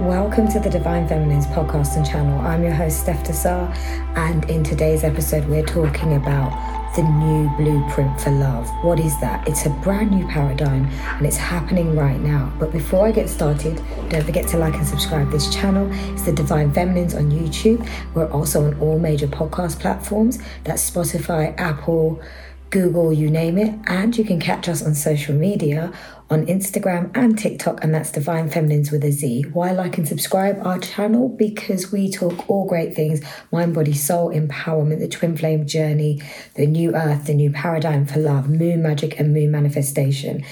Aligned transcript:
Welcome 0.00 0.46
to 0.48 0.60
the 0.60 0.68
Divine 0.68 1.08
Feminines 1.08 1.46
podcast 1.46 1.96
and 1.96 2.04
channel. 2.04 2.38
I'm 2.40 2.62
your 2.62 2.74
host, 2.74 3.00
Steph 3.00 3.24
Desar, 3.24 3.72
and 4.14 4.44
in 4.50 4.62
today's 4.62 5.04
episode, 5.04 5.48
we're 5.48 5.64
talking 5.64 6.16
about 6.16 6.52
the 6.94 7.02
new 7.02 7.48
blueprint 7.56 8.20
for 8.20 8.30
love. 8.30 8.68
What 8.84 9.00
is 9.00 9.18
that? 9.20 9.48
It's 9.48 9.64
a 9.64 9.70
brand 9.70 10.10
new 10.10 10.26
paradigm 10.28 10.84
and 10.84 11.26
it's 11.26 11.38
happening 11.38 11.96
right 11.96 12.20
now. 12.20 12.52
But 12.58 12.72
before 12.72 13.06
I 13.06 13.10
get 13.10 13.30
started, 13.30 13.80
don't 14.10 14.22
forget 14.22 14.46
to 14.48 14.58
like 14.58 14.74
and 14.74 14.86
subscribe 14.86 15.30
this 15.30 15.52
channel. 15.52 15.90
It's 16.12 16.24
the 16.24 16.32
Divine 16.32 16.74
Feminines 16.74 17.14
on 17.14 17.30
YouTube. 17.30 17.88
We're 18.12 18.30
also 18.30 18.66
on 18.66 18.78
all 18.80 18.98
major 18.98 19.26
podcast 19.26 19.80
platforms. 19.80 20.38
That's 20.64 20.90
Spotify, 20.90 21.58
Apple, 21.58 22.20
Google, 22.68 23.14
you 23.14 23.30
name 23.30 23.56
it. 23.56 23.74
And 23.86 24.14
you 24.16 24.24
can 24.24 24.40
catch 24.40 24.68
us 24.68 24.82
on 24.82 24.94
social 24.94 25.34
media 25.34 25.90
on 26.28 26.46
Instagram 26.46 27.10
and 27.16 27.38
TikTok, 27.38 27.82
and 27.82 27.94
that's 27.94 28.10
Divine 28.10 28.50
Feminines 28.50 28.90
with 28.90 29.04
a 29.04 29.12
Z. 29.12 29.42
Why 29.52 29.70
like 29.70 29.96
and 29.96 30.08
subscribe 30.08 30.64
our 30.66 30.78
channel? 30.78 31.28
Because 31.28 31.92
we 31.92 32.10
talk 32.10 32.48
all 32.50 32.66
great 32.66 32.94
things 32.94 33.20
mind, 33.52 33.74
body, 33.74 33.92
soul, 33.92 34.30
empowerment, 34.32 34.98
the 34.98 35.08
twin 35.08 35.36
flame 35.36 35.66
journey, 35.66 36.20
the 36.54 36.66
new 36.66 36.94
earth, 36.94 37.26
the 37.26 37.34
new 37.34 37.50
paradigm 37.50 38.06
for 38.06 38.18
love, 38.18 38.48
moon 38.48 38.82
magic, 38.82 39.18
and 39.20 39.32
moon 39.32 39.50
manifestation. 39.50 40.44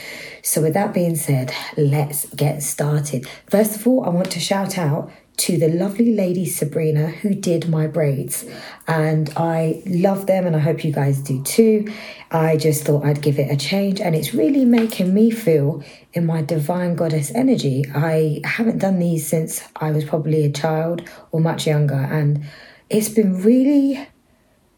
So, 0.43 0.63
with 0.63 0.75
that 0.75 0.95
being 0.95 1.17
said, 1.17 1.53
let's 1.77 2.27
get 2.35 2.63
started. 2.63 3.27
First 3.51 3.77
of 3.77 3.87
all, 3.87 4.05
I 4.05 4.11
want 4.11 4.31
to 4.33 4.41
shout 4.41 4.79
out 4.79 5.11
to 5.37 5.57
the 5.57 5.69
lovely 5.69 6.15
lady 6.15 6.47
Sabrina 6.47 7.09
who 7.09 7.35
did 7.35 7.69
my 7.69 7.87
braids. 7.87 8.45
And 8.87 9.31
I 9.37 9.83
love 9.87 10.27
them, 10.27 10.47
and 10.47 10.55
I 10.55 10.61
hope 10.61 10.85
you 10.85 10.93
guys 10.93 11.21
do 11.21 11.43
too. 11.43 11.93
I 12.31 12.57
just 12.57 12.85
thought 12.85 13.05
I'd 13.05 13.23
give 13.23 13.39
it 13.39 13.51
a 13.51 13.57
change, 13.57 14.01
and 14.01 14.15
it's 14.15 14.35
really 14.35 14.65
making 14.65 15.13
me 15.13 15.31
feel 15.31 15.83
in 16.13 16.27
my 16.27 16.43
divine 16.43 16.95
goddess 16.95 17.31
energy. 17.35 17.85
I 17.95 18.41
haven't 18.45 18.79
done 18.79 18.99
these 18.99 19.27
since 19.27 19.63
I 19.77 19.91
was 19.91 20.05
probably 20.05 20.45
a 20.45 20.53
child 20.53 21.09
or 21.33 21.41
much 21.41 21.67
younger, 21.67 21.95
and 21.95 22.45
it's 22.89 23.09
been 23.09 23.43
really, 23.43 24.09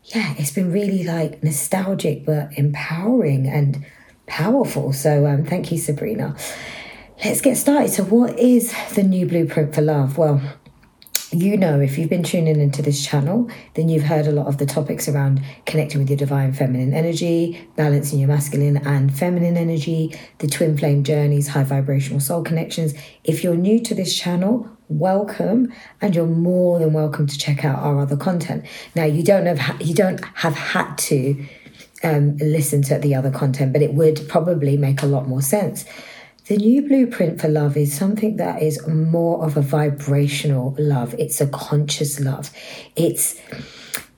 yeah, 0.04 0.34
it's 0.38 0.52
been 0.52 0.72
really 0.72 1.02
like 1.02 1.42
nostalgic 1.42 2.24
but 2.24 2.56
empowering 2.56 3.46
and 3.46 3.84
powerful. 4.26 4.92
So, 4.92 5.26
um, 5.26 5.44
thank 5.44 5.70
you, 5.70 5.78
Sabrina. 5.78 6.36
Let's 7.24 7.40
get 7.40 7.56
started. 7.56 7.90
So, 7.90 8.04
what 8.04 8.38
is 8.38 8.74
the 8.94 9.02
new 9.02 9.26
blueprint 9.26 9.74
for 9.74 9.80
love? 9.80 10.18
Well, 10.18 10.40
you 11.32 11.56
know, 11.56 11.80
if 11.80 11.96
you've 11.96 12.10
been 12.10 12.22
tuning 12.22 12.60
into 12.60 12.82
this 12.82 13.04
channel, 13.04 13.50
then 13.72 13.88
you've 13.88 14.04
heard 14.04 14.26
a 14.26 14.32
lot 14.32 14.48
of 14.48 14.58
the 14.58 14.66
topics 14.66 15.08
around 15.08 15.42
connecting 15.64 15.98
with 15.98 16.10
your 16.10 16.18
divine 16.18 16.52
feminine 16.52 16.92
energy, 16.92 17.68
balancing 17.74 18.18
your 18.18 18.28
masculine 18.28 18.76
and 18.76 19.16
feminine 19.16 19.56
energy, 19.56 20.14
the 20.38 20.46
twin 20.46 20.76
flame 20.76 21.04
journeys, 21.04 21.48
high 21.48 21.64
vibrational 21.64 22.20
soul 22.20 22.44
connections. 22.44 22.92
If 23.24 23.42
you're 23.42 23.56
new 23.56 23.80
to 23.80 23.94
this 23.94 24.16
channel, 24.16 24.68
welcome 24.88 25.72
and 26.02 26.14
you're 26.14 26.26
more 26.26 26.78
than 26.78 26.92
welcome 26.92 27.26
to 27.26 27.38
check 27.38 27.64
out 27.64 27.78
our 27.78 27.98
other 27.98 28.16
content. 28.16 28.66
Now, 28.94 29.04
you 29.04 29.22
don't 29.22 29.46
have 29.46 29.80
you 29.80 29.94
don't 29.94 30.22
have 30.34 30.54
had 30.54 30.96
to 30.96 31.46
um, 32.04 32.36
listen 32.36 32.82
to 32.82 32.98
the 32.98 33.14
other 33.14 33.30
content, 33.30 33.72
but 33.72 33.80
it 33.80 33.94
would 33.94 34.28
probably 34.28 34.76
make 34.76 35.02
a 35.02 35.06
lot 35.06 35.26
more 35.26 35.40
sense 35.40 35.86
the 36.48 36.56
new 36.56 36.82
blueprint 36.82 37.40
for 37.40 37.48
love 37.48 37.76
is 37.76 37.96
something 37.96 38.36
that 38.36 38.62
is 38.62 38.86
more 38.86 39.44
of 39.44 39.56
a 39.56 39.62
vibrational 39.62 40.76
love. 40.78 41.14
It's 41.18 41.40
a 41.40 41.46
conscious 41.48 42.20
love. 42.20 42.50
It's 42.94 43.40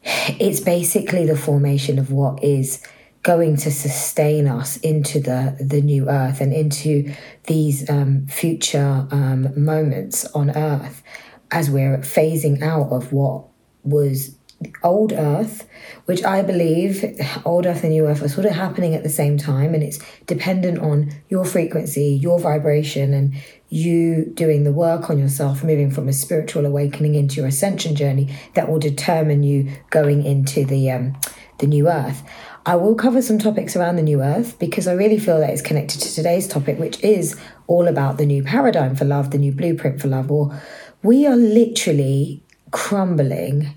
it's 0.03 0.61
basically 0.61 1.27
the 1.27 1.37
formation 1.37 1.99
of 1.99 2.13
what 2.13 2.43
is 2.43 2.83
going 3.23 3.57
to 3.57 3.71
sustain 3.71 4.47
us 4.47 4.77
into 4.79 5.21
the 5.21 5.57
the 5.59 5.81
new 5.81 6.09
earth 6.09 6.41
and 6.41 6.53
into 6.53 7.15
these 7.47 7.89
um, 7.89 8.27
future 8.27 9.07
um, 9.11 9.49
moments 9.57 10.25
on 10.33 10.51
earth 10.51 11.03
as 11.51 11.71
we're 11.71 11.99
phasing 11.99 12.63
out 12.63 12.91
of 12.91 13.13
what 13.13 13.47
was 13.85 14.38
old 14.83 15.13
earth 15.13 15.69
which 16.07 16.25
i 16.25 16.43
believe 16.43 17.05
old 17.45 17.65
earth 17.65 17.85
and 17.85 17.93
new 17.93 18.07
earth 18.07 18.23
are 18.23 18.29
sort 18.29 18.45
of 18.45 18.53
happening 18.53 18.95
at 18.95 19.05
the 19.05 19.09
same 19.09 19.39
time 19.39 19.73
and 19.73 19.85
it's 19.85 20.01
dependent 20.27 20.79
on 20.81 21.13
your 21.29 21.45
frequency 21.45 22.19
your 22.21 22.41
vibration 22.41 23.15
and 23.15 23.35
you 23.69 24.25
doing 24.35 24.65
the 24.65 24.73
work 24.73 25.11
on 25.11 25.19
yourself 25.19 25.63
moving 25.63 25.91
from 25.91 26.09
a 26.09 26.13
spiritual 26.13 26.67
awakening 26.67 27.15
into 27.15 27.37
your 27.37 27.47
ascension 27.47 27.95
journey 27.95 28.35
that 28.55 28.69
will 28.69 28.81
determine 28.81 29.43
you 29.43 29.71
going 29.91 30.25
into 30.25 30.65
the 30.65 30.91
um, 30.91 31.17
the 31.59 31.67
new 31.67 31.89
earth 31.89 32.23
I 32.69 32.77
will 32.77 32.97
cover 32.97 33.23
some 33.23 33.39
topics 33.39 33.77
around 33.77 33.97
the 33.97 34.03
new 34.03 34.21
earth 34.21 34.59
because 34.59 34.87
I 34.87 34.93
really 34.93 35.19
feel 35.19 35.41
that 35.41 35.49
it's 35.49 35.63
connected 35.63 36.03
to 36.03 36.15
today's 36.15 36.47
topic, 36.47 36.79
which 36.79 37.03
is 37.03 37.35
all 37.67 37.89
about 37.89 38.19
the 38.19 38.27
new 38.27 38.43
paradigm 38.43 38.95
for 38.95 39.07
love, 39.07 39.31
the 39.31 39.39
new 39.39 39.53
blueprint 39.53 40.03
for 40.03 40.09
love. 40.09 40.31
Or 40.31 40.61
we 41.03 41.27
are 41.27 41.35
literally 41.35 42.43
crumbling 42.71 43.75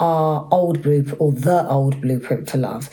our 0.00 0.48
old 0.50 0.82
blueprint 0.82 1.20
or 1.20 1.32
the 1.32 1.68
old 1.68 2.00
blueprint 2.00 2.48
for 2.50 2.58
love. 2.58 2.88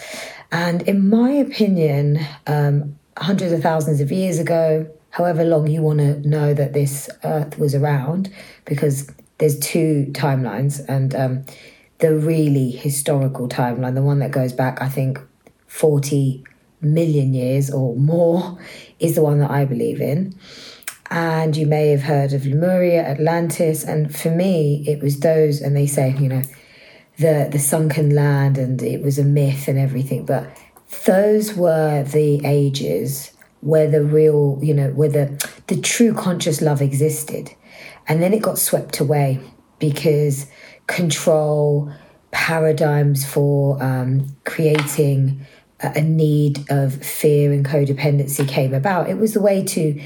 And 0.51 0.81
in 0.83 1.09
my 1.09 1.31
opinion, 1.31 2.19
um, 2.47 2.97
hundreds 3.17 3.51
of 3.51 3.61
thousands 3.61 4.01
of 4.01 4.11
years 4.11 4.39
ago, 4.39 4.89
however 5.09 5.43
long 5.43 5.67
you 5.67 5.81
want 5.81 5.99
to 5.99 6.27
know 6.27 6.53
that 6.53 6.73
this 6.73 7.09
earth 7.23 7.57
was 7.57 7.73
around, 7.73 8.31
because 8.65 9.09
there's 9.37 9.59
two 9.59 10.07
timelines, 10.11 10.83
and 10.87 11.15
um, 11.15 11.45
the 11.99 12.15
really 12.15 12.71
historical 12.71 13.47
timeline, 13.47 13.95
the 13.95 14.01
one 14.01 14.19
that 14.19 14.31
goes 14.31 14.53
back, 14.53 14.81
I 14.81 14.89
think, 14.89 15.19
40 15.67 16.43
million 16.81 17.33
years 17.33 17.69
or 17.69 17.95
more, 17.95 18.57
is 18.99 19.15
the 19.15 19.21
one 19.21 19.39
that 19.39 19.51
I 19.51 19.65
believe 19.65 20.01
in. 20.01 20.35
And 21.11 21.55
you 21.55 21.67
may 21.67 21.89
have 21.89 22.03
heard 22.03 22.33
of 22.33 22.45
Lemuria, 22.45 23.05
Atlantis, 23.05 23.83
and 23.83 24.15
for 24.15 24.31
me, 24.31 24.83
it 24.87 25.01
was 25.01 25.19
those, 25.19 25.61
and 25.61 25.75
they 25.75 25.85
say, 25.85 26.15
you 26.17 26.27
know, 26.27 26.41
the 27.17 27.47
the 27.51 27.59
sunken 27.59 28.13
land 28.13 28.57
and 28.57 28.81
it 28.81 29.01
was 29.01 29.17
a 29.17 29.23
myth 29.23 29.67
and 29.67 29.79
everything 29.79 30.25
but 30.25 30.47
those 31.05 31.53
were 31.53 32.03
the 32.03 32.45
ages 32.45 33.31
where 33.61 33.89
the 33.89 34.03
real 34.03 34.59
you 34.61 34.73
know 34.73 34.89
where 34.91 35.09
the 35.09 35.49
the 35.67 35.79
true 35.79 36.13
conscious 36.13 36.61
love 36.61 36.81
existed. 36.81 37.51
And 38.07 38.21
then 38.21 38.33
it 38.33 38.41
got 38.41 38.57
swept 38.57 38.99
away 38.99 39.39
because 39.79 40.47
control 40.87 41.91
paradigms 42.31 43.25
for 43.25 43.81
um, 43.81 44.35
creating 44.43 45.45
a 45.81 46.01
need 46.01 46.63
of 46.69 47.03
fear 47.03 47.51
and 47.51 47.65
codependency 47.65 48.47
came 48.47 48.73
about. 48.73 49.09
It 49.09 49.17
was 49.17 49.33
the 49.33 49.41
way 49.41 49.63
to 49.63 49.99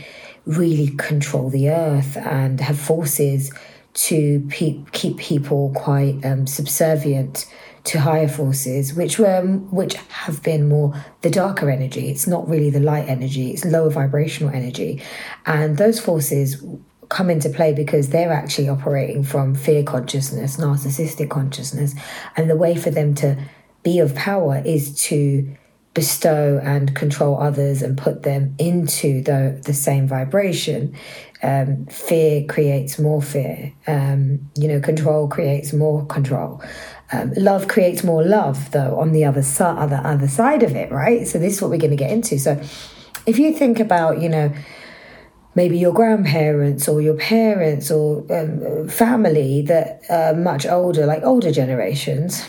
really 0.46 0.96
control 0.97 1.50
the 1.50 1.70
earth 1.70 2.18
and 2.18 2.59
have 2.62 2.80
forces 2.80 3.52
to 3.94 4.46
pe- 4.50 4.84
keep 4.92 5.18
people 5.18 5.72
quite 5.76 6.24
um, 6.24 6.48
subservient 6.48 7.46
to 7.86 8.00
higher 8.00 8.28
forces, 8.28 8.94
which 8.94 9.18
were 9.18 9.42
which 9.42 9.96
have 9.96 10.44
been 10.44 10.68
more 10.68 10.94
the 11.22 11.30
darker 11.30 11.70
energy. 11.70 12.10
It's 12.10 12.28
not 12.28 12.48
really 12.48 12.70
the 12.70 12.80
light 12.80 13.08
energy; 13.08 13.52
it's 13.52 13.66
lower 13.66 13.90
vibrational 13.90 14.54
energy, 14.54 15.02
and 15.46 15.78
those 15.78 16.00
forces 16.00 16.64
come 17.10 17.30
into 17.30 17.50
play 17.50 17.74
because 17.74 18.10
they're 18.10 18.32
actually 18.32 18.70
operating 18.70 19.24
from 19.24 19.56
fear 19.56 19.82
consciousness, 19.84 20.58
narcissistic 20.58 21.30
consciousness, 21.30 21.96
and 22.38 22.50
the 22.50 22.56
way 22.56 22.76
for 22.76 22.92
them 22.92 23.16
to 23.16 23.38
be 23.82 24.00
of 24.00 24.14
power 24.14 24.62
is 24.66 24.96
to 25.04 25.56
bestow 26.00 26.62
and 26.64 26.96
control 26.96 27.38
others 27.42 27.82
and 27.82 27.98
put 27.98 28.24
them 28.24 28.56
into 28.58 29.22
the, 29.22 29.62
the 29.66 29.74
same 29.74 30.08
vibration. 30.08 30.96
Um, 31.44 31.88
fear 31.88 32.46
creates 32.48 32.98
more 32.98 33.22
fear. 33.22 33.74
Um, 33.86 34.50
you 34.56 34.70
know, 34.70 34.80
control 34.80 35.28
creates 35.28 35.74
more 35.74 36.06
control. 36.06 36.64
Um, 37.12 37.34
love 37.36 37.68
creates 37.68 38.02
more 38.02 38.24
love, 38.24 38.72
though, 38.72 38.98
on 38.98 39.12
the 39.12 39.26
other 39.26 39.44
side, 39.44 39.78
other 39.78 40.00
other 40.02 40.30
side 40.30 40.64
of 40.64 40.74
it, 40.74 40.90
right? 40.90 41.28
So 41.28 41.38
this 41.38 41.56
is 41.56 41.62
what 41.62 41.70
we're 41.70 41.86
going 41.86 41.98
to 41.98 41.98
get 41.98 42.12
into. 42.12 42.40
So, 42.40 42.62
if 43.26 43.38
you 43.38 43.52
think 43.52 43.82
about, 43.82 44.22
you 44.22 44.30
know, 44.30 44.54
maybe 45.54 45.78
your 45.78 45.94
grandparents 45.94 46.88
or 46.88 47.02
your 47.02 47.18
parents 47.18 47.91
or 47.91 48.23
um, 48.32 48.88
family 48.88 49.64
that 49.64 50.03
are 50.09 50.34
much 50.34 50.66
older, 50.66 51.06
like 51.06 51.23
older 51.23 51.52
generations, 51.52 52.47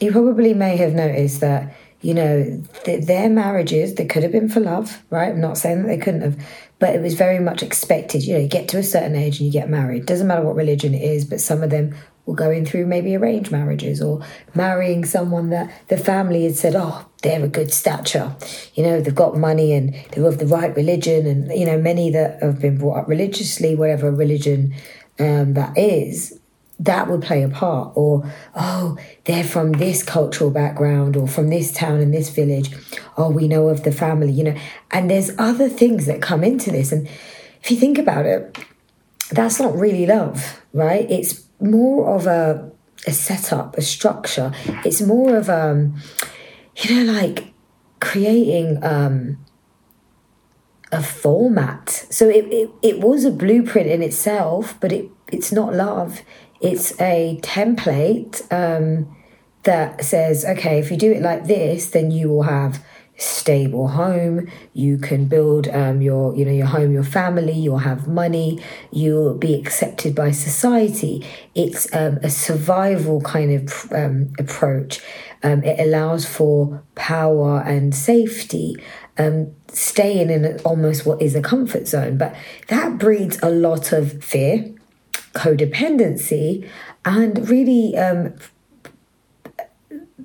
you 0.00 0.12
probably 0.12 0.54
may 0.54 0.76
have 0.76 0.94
noticed 0.94 1.40
that 1.40 1.74
you 2.00 2.14
know, 2.14 2.62
th- 2.84 3.04
their 3.04 3.28
marriages, 3.28 3.94
they 3.94 4.06
could 4.06 4.22
have 4.22 4.32
been 4.32 4.48
for 4.48 4.60
love, 4.60 5.02
right? 5.10 5.30
I'm 5.30 5.40
not 5.40 5.58
saying 5.58 5.82
that 5.82 5.88
they 5.88 5.98
couldn't 5.98 6.22
have, 6.22 6.46
but 6.78 6.94
it 6.94 7.02
was 7.02 7.14
very 7.14 7.38
much 7.38 7.62
expected. 7.62 8.24
You 8.24 8.34
know, 8.34 8.40
you 8.40 8.48
get 8.48 8.68
to 8.68 8.78
a 8.78 8.82
certain 8.82 9.14
age 9.14 9.38
and 9.38 9.46
you 9.46 9.52
get 9.52 9.68
married. 9.68 10.06
Doesn't 10.06 10.26
matter 10.26 10.42
what 10.42 10.56
religion 10.56 10.94
it 10.94 11.02
is, 11.02 11.24
but 11.24 11.40
some 11.40 11.62
of 11.62 11.70
them 11.70 11.94
were 12.24 12.34
going 12.34 12.64
through 12.64 12.86
maybe 12.86 13.14
arranged 13.14 13.50
marriages 13.50 14.00
or 14.00 14.24
marrying 14.54 15.04
someone 15.04 15.50
that 15.50 15.70
the 15.88 15.98
family 15.98 16.44
had 16.44 16.56
said, 16.56 16.74
oh, 16.74 17.04
they're 17.22 17.44
a 17.44 17.48
good 17.48 17.72
stature. 17.72 18.34
You 18.74 18.84
know, 18.84 19.00
they've 19.00 19.14
got 19.14 19.36
money 19.36 19.74
and 19.74 19.94
they're 20.12 20.26
of 20.26 20.38
the 20.38 20.46
right 20.46 20.74
religion. 20.74 21.26
And, 21.26 21.52
you 21.52 21.66
know, 21.66 21.78
many 21.78 22.10
that 22.10 22.42
have 22.42 22.60
been 22.60 22.78
brought 22.78 23.00
up 23.00 23.08
religiously, 23.08 23.74
whatever 23.74 24.10
religion 24.10 24.74
um, 25.18 25.52
that 25.52 25.76
is, 25.76 26.39
that 26.80 27.08
would 27.08 27.22
play 27.22 27.42
a 27.42 27.48
part 27.48 27.92
or 27.94 28.28
oh 28.56 28.96
they're 29.26 29.44
from 29.44 29.72
this 29.72 30.02
cultural 30.02 30.50
background 30.50 31.16
or 31.16 31.28
from 31.28 31.48
this 31.48 31.70
town 31.72 32.00
and 32.00 32.12
this 32.12 32.30
village 32.30 32.70
oh 33.16 33.30
we 33.30 33.46
know 33.46 33.68
of 33.68 33.84
the 33.84 33.92
family 33.92 34.32
you 34.32 34.42
know 34.42 34.56
and 34.90 35.10
there's 35.10 35.30
other 35.38 35.68
things 35.68 36.06
that 36.06 36.22
come 36.22 36.42
into 36.42 36.70
this 36.70 36.90
and 36.90 37.06
if 37.62 37.70
you 37.70 37.76
think 37.76 37.98
about 37.98 38.24
it 38.24 38.58
that's 39.30 39.60
not 39.60 39.76
really 39.76 40.06
love, 40.06 40.60
right? 40.72 41.08
It's 41.10 41.46
more 41.60 42.14
of 42.14 42.26
a, 42.26 42.70
a 43.06 43.12
setup, 43.12 43.78
a 43.78 43.82
structure. 43.82 44.52
It's 44.84 45.00
more 45.00 45.36
of 45.36 45.48
um, 45.48 46.00
you 46.76 47.04
know, 47.04 47.12
like 47.12 47.52
creating 48.00 48.82
um 48.82 49.38
a 50.92 51.02
format. 51.02 51.88
So 52.10 52.28
it, 52.28 52.46
it, 52.46 52.70
it 52.82 53.00
was 53.00 53.24
a 53.24 53.30
blueprint 53.30 53.88
in 53.88 54.02
itself, 54.02 54.74
but 54.80 54.90
it, 54.90 55.08
it's 55.30 55.52
not 55.52 55.72
love. 55.72 56.22
It's 56.60 56.98
a 57.00 57.38
template 57.42 58.42
um, 58.52 59.16
that 59.62 60.04
says, 60.04 60.44
okay, 60.44 60.78
if 60.78 60.90
you 60.90 60.96
do 60.96 61.12
it 61.12 61.22
like 61.22 61.46
this, 61.46 61.90
then 61.90 62.10
you 62.10 62.28
will 62.28 62.42
have 62.42 62.82
stable 63.20 63.88
home. 63.88 64.48
You 64.72 64.98
can 64.98 65.26
build 65.26 65.68
um, 65.68 66.00
your 66.00 66.34
you 66.34 66.44
know 66.44 66.52
your 66.52 66.66
home 66.66 66.92
your 66.92 67.04
family 67.04 67.52
you'll 67.52 67.78
have 67.78 68.08
money 68.08 68.62
you'll 68.90 69.34
be 69.34 69.54
accepted 69.54 70.14
by 70.14 70.30
society. 70.30 71.26
It's 71.54 71.92
um, 71.94 72.18
a 72.22 72.30
survival 72.30 73.20
kind 73.20 73.52
of 73.52 73.92
um, 73.92 74.32
approach. 74.38 75.00
Um, 75.42 75.62
it 75.64 75.78
allows 75.78 76.26
for 76.26 76.82
power 76.94 77.60
and 77.60 77.94
safety 77.94 78.76
um, 79.18 79.54
staying 79.68 80.30
in 80.30 80.58
almost 80.60 81.06
what 81.06 81.20
is 81.20 81.34
a 81.34 81.42
comfort 81.42 81.88
zone. 81.88 82.16
But 82.16 82.34
that 82.68 82.98
breeds 82.98 83.38
a 83.42 83.50
lot 83.50 83.92
of 83.92 84.22
fear 84.24 84.74
codependency 85.32 86.68
and 87.04 87.48
really 87.48 87.96
um, 87.96 88.34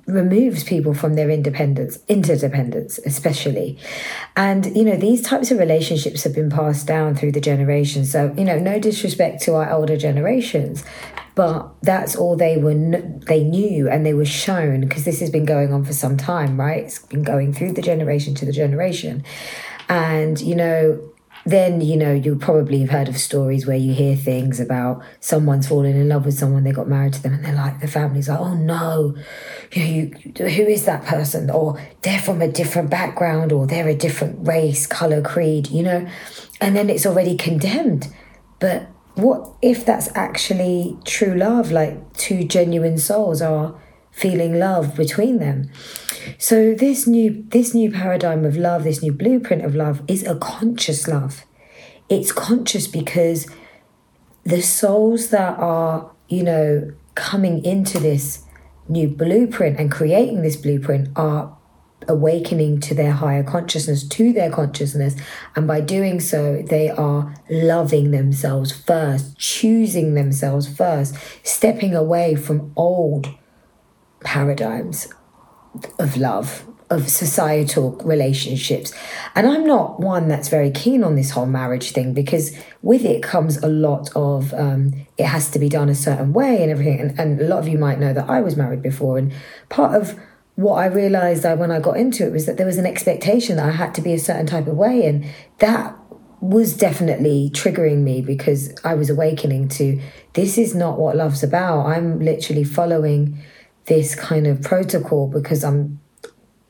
removes 0.06 0.62
people 0.62 0.94
from 0.94 1.14
their 1.14 1.30
independence, 1.30 1.98
interdependence, 2.08 2.98
especially. 3.04 3.78
And, 4.36 4.76
you 4.76 4.84
know, 4.84 4.96
these 4.96 5.22
types 5.22 5.50
of 5.50 5.58
relationships 5.58 6.22
have 6.24 6.34
been 6.34 6.50
passed 6.50 6.86
down 6.86 7.16
through 7.16 7.32
the 7.32 7.40
generations. 7.40 8.12
So, 8.12 8.32
you 8.36 8.44
know, 8.44 8.58
no 8.58 8.78
disrespect 8.78 9.42
to 9.42 9.54
our 9.54 9.70
older 9.70 9.96
generations, 9.96 10.84
but 11.34 11.72
that's 11.82 12.14
all 12.14 12.36
they 12.36 12.56
were, 12.56 12.74
they 12.74 13.42
knew 13.42 13.88
and 13.88 14.06
they 14.06 14.14
were 14.14 14.24
shown 14.24 14.82
because 14.82 15.04
this 15.04 15.20
has 15.20 15.30
been 15.30 15.44
going 15.44 15.72
on 15.72 15.84
for 15.84 15.92
some 15.92 16.16
time, 16.16 16.58
right? 16.58 16.84
It's 16.84 17.00
been 17.00 17.24
going 17.24 17.52
through 17.52 17.72
the 17.72 17.82
generation 17.82 18.34
to 18.36 18.46
the 18.46 18.52
generation. 18.52 19.24
And, 19.88 20.40
you 20.40 20.54
know, 20.54 21.00
then 21.46 21.80
you 21.80 21.96
know 21.96 22.12
you 22.12 22.34
probably 22.36 22.80
have 22.80 22.90
heard 22.90 23.08
of 23.08 23.16
stories 23.16 23.66
where 23.66 23.76
you 23.76 23.94
hear 23.94 24.16
things 24.16 24.58
about 24.58 25.02
someone's 25.20 25.68
fallen 25.68 25.96
in 25.96 26.08
love 26.08 26.26
with 26.26 26.36
someone 26.36 26.64
they 26.64 26.72
got 26.72 26.88
married 26.88 27.12
to 27.12 27.22
them 27.22 27.34
and 27.34 27.44
they're 27.44 27.54
like 27.54 27.80
the 27.80 27.86
family's 27.86 28.28
like 28.28 28.40
oh 28.40 28.54
no. 28.54 29.14
You 29.72 29.82
know 29.82 29.88
you, 29.88 30.48
who 30.48 30.62
is 30.62 30.84
that 30.86 31.04
person? 31.04 31.48
Or 31.50 31.80
they're 32.02 32.20
from 32.20 32.42
a 32.42 32.48
different 32.48 32.90
background 32.90 33.52
or 33.52 33.66
they're 33.66 33.88
a 33.88 33.94
different 33.94 34.46
race 34.46 34.86
color 34.86 35.22
creed 35.22 35.70
you 35.70 35.82
know? 35.82 36.08
And 36.60 36.76
then 36.76 36.90
it's 36.90 37.06
already 37.06 37.36
condemned. 37.36 38.12
But 38.58 38.88
what 39.14 39.50
if 39.62 39.86
that's 39.86 40.08
actually 40.14 40.98
true 41.04 41.34
love? 41.34 41.70
Like 41.70 42.12
two 42.14 42.44
genuine 42.44 42.98
souls 42.98 43.40
are 43.40 43.80
feeling 44.16 44.58
love 44.58 44.96
between 44.96 45.38
them 45.38 45.70
so 46.38 46.74
this 46.74 47.06
new 47.06 47.44
this 47.48 47.74
new 47.74 47.90
paradigm 47.90 48.44
of 48.44 48.56
love, 48.56 48.84
this 48.84 49.02
new 49.02 49.12
blueprint 49.12 49.64
of 49.64 49.74
love 49.74 50.02
is 50.08 50.26
a 50.26 50.34
conscious 50.36 51.06
love. 51.08 51.44
It's 52.08 52.32
conscious 52.32 52.86
because 52.86 53.46
the 54.44 54.62
souls 54.62 55.30
that 55.30 55.58
are, 55.58 56.10
you 56.28 56.42
know, 56.42 56.92
coming 57.14 57.64
into 57.64 57.98
this 57.98 58.44
new 58.88 59.08
blueprint 59.08 59.78
and 59.78 59.90
creating 59.90 60.42
this 60.42 60.56
blueprint 60.56 61.08
are 61.16 61.56
awakening 62.08 62.78
to 62.78 62.94
their 62.94 63.12
higher 63.12 63.42
consciousness, 63.42 64.06
to 64.06 64.32
their 64.32 64.50
consciousness. 64.50 65.16
And 65.56 65.66
by 65.66 65.80
doing 65.80 66.20
so, 66.20 66.62
they 66.62 66.90
are 66.90 67.34
loving 67.50 68.12
themselves 68.12 68.70
first, 68.70 69.36
choosing 69.38 70.14
themselves 70.14 70.68
first, 70.68 71.16
stepping 71.42 71.94
away 71.94 72.36
from 72.36 72.72
old 72.76 73.34
paradigms, 74.26 75.08
of 75.98 76.16
love, 76.16 76.66
of 76.90 77.08
societal 77.08 77.92
relationships. 78.04 78.92
And 79.34 79.46
I'm 79.46 79.64
not 79.64 80.00
one 80.00 80.28
that's 80.28 80.48
very 80.48 80.70
keen 80.70 81.02
on 81.02 81.14
this 81.14 81.30
whole 81.30 81.46
marriage 81.46 81.92
thing 81.92 82.12
because 82.12 82.56
with 82.82 83.04
it 83.04 83.22
comes 83.22 83.56
a 83.58 83.68
lot 83.68 84.10
of 84.14 84.52
um, 84.54 85.06
it 85.16 85.26
has 85.26 85.50
to 85.52 85.58
be 85.58 85.68
done 85.68 85.88
a 85.88 85.94
certain 85.94 86.32
way 86.32 86.62
and 86.62 86.70
everything. 86.70 87.00
And, 87.00 87.18
and 87.18 87.40
a 87.40 87.44
lot 87.44 87.60
of 87.60 87.68
you 87.68 87.78
might 87.78 87.98
know 87.98 88.12
that 88.12 88.28
I 88.28 88.40
was 88.40 88.56
married 88.56 88.82
before. 88.82 89.16
And 89.16 89.32
part 89.68 89.94
of 90.00 90.18
what 90.56 90.74
I 90.74 90.86
realized 90.86 91.44
I, 91.46 91.54
when 91.54 91.70
I 91.70 91.80
got 91.80 91.96
into 91.96 92.26
it 92.26 92.32
was 92.32 92.46
that 92.46 92.56
there 92.56 92.66
was 92.66 92.78
an 92.78 92.86
expectation 92.86 93.56
that 93.56 93.66
I 93.66 93.72
had 93.72 93.94
to 93.94 94.00
be 94.00 94.12
a 94.12 94.18
certain 94.18 94.46
type 94.46 94.66
of 94.66 94.76
way. 94.76 95.06
And 95.06 95.24
that 95.58 95.96
was 96.40 96.76
definitely 96.76 97.50
triggering 97.52 98.02
me 98.02 98.22
because 98.22 98.74
I 98.84 98.94
was 98.94 99.08
awakening 99.10 99.68
to 99.70 100.00
this 100.34 100.58
is 100.58 100.74
not 100.74 100.98
what 100.98 101.16
love's 101.16 101.42
about. 101.42 101.86
I'm 101.86 102.20
literally 102.20 102.64
following 102.64 103.42
this 103.86 104.14
kind 104.14 104.46
of 104.46 104.62
protocol 104.62 105.28
because 105.28 105.64
I'm 105.64 106.00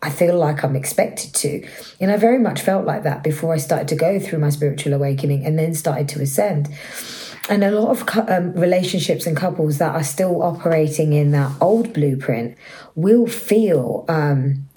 I 0.02 0.10
feel 0.10 0.38
like 0.38 0.62
I'm 0.62 0.76
expected 0.76 1.34
to. 1.34 1.68
And 2.00 2.12
I 2.12 2.16
very 2.16 2.38
much 2.38 2.60
felt 2.60 2.84
like 2.84 3.02
that 3.02 3.24
before 3.24 3.52
I 3.54 3.56
started 3.56 3.88
to 3.88 3.96
go 3.96 4.20
through 4.20 4.38
my 4.38 4.50
spiritual 4.50 4.92
awakening 4.92 5.44
and 5.44 5.58
then 5.58 5.74
started 5.74 6.08
to 6.10 6.22
ascend. 6.22 6.68
And 7.48 7.64
a 7.64 7.70
lot 7.70 7.90
of 7.90 8.28
um, 8.28 8.52
relationships 8.52 9.26
and 9.26 9.36
couples 9.36 9.78
that 9.78 9.94
are 9.94 10.04
still 10.04 10.42
operating 10.42 11.12
in 11.12 11.30
that 11.32 11.50
old 11.60 11.92
blueprint 11.92 12.56
will 12.94 13.26
feel, 13.26 14.04
um, 14.08 14.68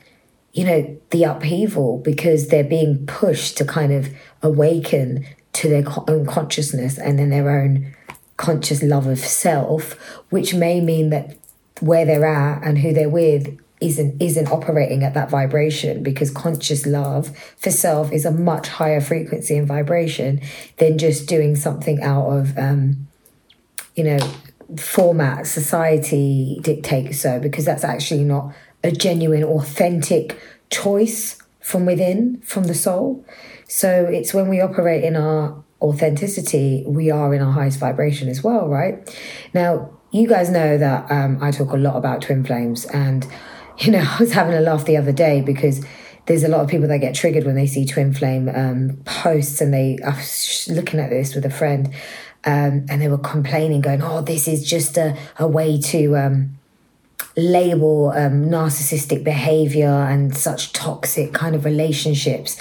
you 0.53 0.63
know, 0.63 1.00
the 1.09 1.25
upheaval 1.25 2.00
because 2.00 2.47
they're 2.47 2.63
being 2.63 3.06
pushed 3.06 3.57
to 3.57 3.65
kind 3.65 3.92
of 3.92 4.09
awaken 4.42 5.25
to 5.53 5.68
their 5.68 5.83
own 6.07 6.25
consciousness 6.25 6.97
and 6.97 7.19
then 7.19 7.30
their 7.30 7.50
own 7.50 7.94
conscious 8.38 8.81
love 8.81 9.06
of 9.06 9.19
self, 9.19 9.94
which 10.30 10.53
may 10.53 10.80
mean 10.80 11.09
that 11.09 11.38
where 11.81 12.05
they're 12.05 12.25
at 12.25 12.63
and 12.63 12.79
who 12.79 12.93
they're 12.93 13.09
with 13.09 13.57
isn't 13.81 14.21
isn't 14.21 14.51
operating 14.51 15.03
at 15.03 15.13
that 15.13 15.29
vibration 15.29 16.03
because 16.03 16.29
conscious 16.31 16.85
love 16.85 17.35
for 17.57 17.71
self 17.71 18.11
is 18.11 18.25
a 18.25 18.31
much 18.31 18.67
higher 18.67 18.99
frequency 18.99 19.57
and 19.57 19.67
vibration 19.67 20.41
than 20.77 20.97
just 20.97 21.29
doing 21.29 21.55
something 21.55 22.01
out 22.01 22.27
of 22.27 22.57
um, 22.57 23.07
you 23.95 24.03
know 24.03 24.19
format 24.77 25.47
society 25.47 26.59
dictates 26.61 27.21
so 27.21 27.39
because 27.39 27.65
that's 27.65 27.83
actually 27.83 28.23
not 28.23 28.53
a 28.83 28.91
genuine 28.91 29.43
authentic 29.43 30.37
choice 30.69 31.41
from 31.59 31.85
within 31.85 32.41
from 32.41 32.65
the 32.65 32.73
soul. 32.73 33.25
So 33.67 34.05
it's 34.05 34.33
when 34.33 34.47
we 34.49 34.61
operate 34.61 35.03
in 35.03 35.15
our 35.15 35.63
authenticity 35.81 36.83
we 36.85 37.09
are 37.09 37.33
in 37.33 37.41
our 37.41 37.53
highest 37.53 37.80
vibration 37.80 38.27
as 38.27 38.44
well 38.44 38.68
right? 38.68 39.18
Now 39.54 39.98
you 40.11 40.28
guys 40.28 40.49
know 40.49 40.78
that 40.78 41.11
um, 41.11 41.37
I 41.42 41.51
talk 41.51 41.71
a 41.71 41.78
lot 41.78 41.95
about 41.95 42.21
twin 42.21 42.44
flames, 42.44 42.85
and 42.85 43.28
you 43.80 43.92
know, 43.92 44.04
I 44.06 44.18
was 44.19 44.33
having 44.33 44.56
a 44.56 44.61
laugh 44.61 44.85
the 44.85 44.97
other 44.97 45.11
day 45.11 45.42
because 45.42 45.85
there's 46.25 46.44
a 46.44 46.47
lot 46.47 46.61
of 46.61 46.68
people 46.68 46.87
that 46.87 46.99
get 46.99 47.16
triggered 47.16 47.45
when 47.45 47.56
they 47.56 47.66
see 47.66 47.85
twin 47.85 48.13
flame 48.13 48.49
um, 48.49 49.01
posts, 49.06 49.61
and 49.61 49.73
they 49.73 49.97
I 50.06 50.16
was 50.16 50.68
looking 50.69 50.99
at 50.99 51.09
this 51.09 51.35
with 51.35 51.45
a 51.45 51.49
friend, 51.49 51.87
um, 52.45 52.85
and 52.89 53.01
they 53.01 53.07
were 53.07 53.18
complaining, 53.18 53.81
going, 53.81 54.01
"Oh, 54.01 54.21
this 54.21 54.47
is 54.47 54.68
just 54.68 54.97
a, 54.97 55.18
a 55.37 55.47
way 55.47 55.80
to." 55.80 56.18
Um, 56.18 56.56
label 57.37 58.09
um, 58.09 58.49
narcissistic 58.49 59.23
behavior 59.23 59.87
and 59.87 60.35
such 60.35 60.73
toxic 60.73 61.31
kind 61.31 61.56
of 61.56 61.63
relationships 61.63 62.59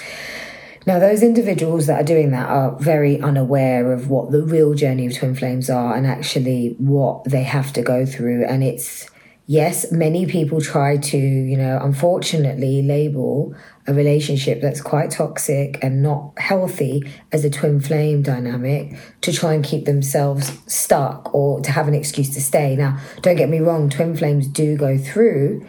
now, 0.89 0.97
those 0.97 1.21
individuals 1.21 1.85
that 1.85 2.01
are 2.01 2.03
doing 2.03 2.31
that 2.31 2.49
are 2.49 2.75
very 2.79 3.21
unaware 3.21 3.93
of 3.93 4.09
what 4.09 4.31
the 4.31 4.41
real 4.41 4.73
journey 4.73 5.05
of 5.05 5.15
twin 5.15 5.35
flames 5.35 5.69
are 5.69 5.95
and 5.95 6.07
actually 6.07 6.73
what 6.79 7.25
they 7.25 7.43
have 7.43 7.71
to 7.73 7.83
go 7.83 8.07
through. 8.07 8.43
And 8.45 8.63
it's, 8.63 9.07
yes, 9.45 9.91
many 9.91 10.25
people 10.25 10.59
try 10.59 10.97
to, 10.97 11.15
you 11.15 11.55
know, 11.55 11.79
unfortunately 11.79 12.81
label 12.81 13.53
a 13.85 13.93
relationship 13.93 14.61
that's 14.61 14.81
quite 14.81 15.11
toxic 15.11 15.77
and 15.83 16.01
not 16.01 16.33
healthy 16.39 17.03
as 17.31 17.45
a 17.45 17.51
twin 17.51 17.79
flame 17.79 18.23
dynamic 18.23 18.97
to 19.21 19.31
try 19.31 19.53
and 19.53 19.63
keep 19.63 19.85
themselves 19.85 20.57
stuck 20.65 21.31
or 21.35 21.61
to 21.61 21.71
have 21.71 21.87
an 21.87 21.93
excuse 21.93 22.33
to 22.33 22.41
stay. 22.41 22.75
Now, 22.75 22.97
don't 23.21 23.35
get 23.35 23.49
me 23.49 23.59
wrong, 23.59 23.91
twin 23.91 24.17
flames 24.17 24.47
do 24.47 24.75
go 24.75 24.97
through 24.97 25.63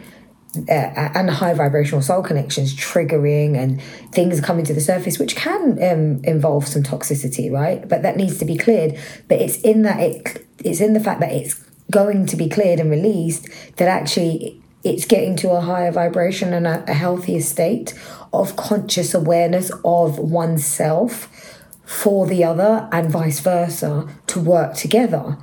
uh, 0.57 0.71
and 0.71 1.29
high 1.29 1.53
vibrational 1.53 2.01
soul 2.01 2.21
connections 2.21 2.75
triggering 2.75 3.57
and 3.57 3.81
things 4.11 4.41
coming 4.41 4.65
to 4.65 4.73
the 4.73 4.81
surface 4.81 5.17
which 5.17 5.35
can 5.35 5.71
um, 5.83 6.21
involve 6.23 6.67
some 6.67 6.83
toxicity 6.83 7.51
right? 7.51 7.87
But 7.87 8.01
that 8.01 8.17
needs 8.17 8.37
to 8.39 8.45
be 8.45 8.57
cleared. 8.57 8.99
But 9.27 9.41
it's 9.41 9.59
in 9.61 9.83
that 9.83 9.99
it, 9.99 10.47
it's 10.63 10.81
in 10.81 10.93
the 10.93 10.99
fact 10.99 11.19
that 11.21 11.31
it's 11.31 11.53
going 11.89 12.25
to 12.27 12.35
be 12.35 12.49
cleared 12.49 12.79
and 12.79 12.89
released 12.89 13.47
that 13.77 13.87
actually 13.87 14.61
it's 14.83 15.05
getting 15.05 15.35
to 15.37 15.51
a 15.51 15.61
higher 15.61 15.91
vibration 15.91 16.53
and 16.53 16.65
a, 16.65 16.83
a 16.89 16.93
healthier 16.93 17.41
state 17.41 17.93
of 18.33 18.55
conscious 18.55 19.13
awareness 19.13 19.71
of 19.83 20.17
oneself 20.17 21.59
for 21.85 22.25
the 22.25 22.43
other 22.43 22.87
and 22.91 23.11
vice 23.11 23.41
versa 23.41 24.07
to 24.27 24.39
work 24.39 24.73
together 24.73 25.37